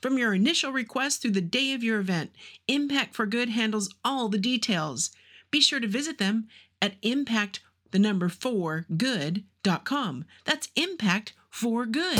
From 0.00 0.16
your 0.16 0.32
initial 0.32 0.72
request 0.72 1.20
through 1.20 1.32
the 1.32 1.42
day 1.42 1.74
of 1.74 1.84
your 1.84 2.00
event, 2.00 2.30
Impact 2.66 3.14
for 3.14 3.26
Good 3.26 3.50
handles 3.50 3.94
all 4.02 4.30
the 4.30 4.38
details. 4.38 5.10
Be 5.50 5.60
sure 5.60 5.80
to 5.80 5.86
visit 5.86 6.16
them 6.16 6.48
at 6.80 6.94
impact 7.02 7.60
the 7.90 7.98
number 7.98 8.30
4 8.30 8.86
good.com. 8.96 10.24
That's 10.46 10.68
impact 10.76 11.34
for 11.50 11.84
good. 11.84 12.18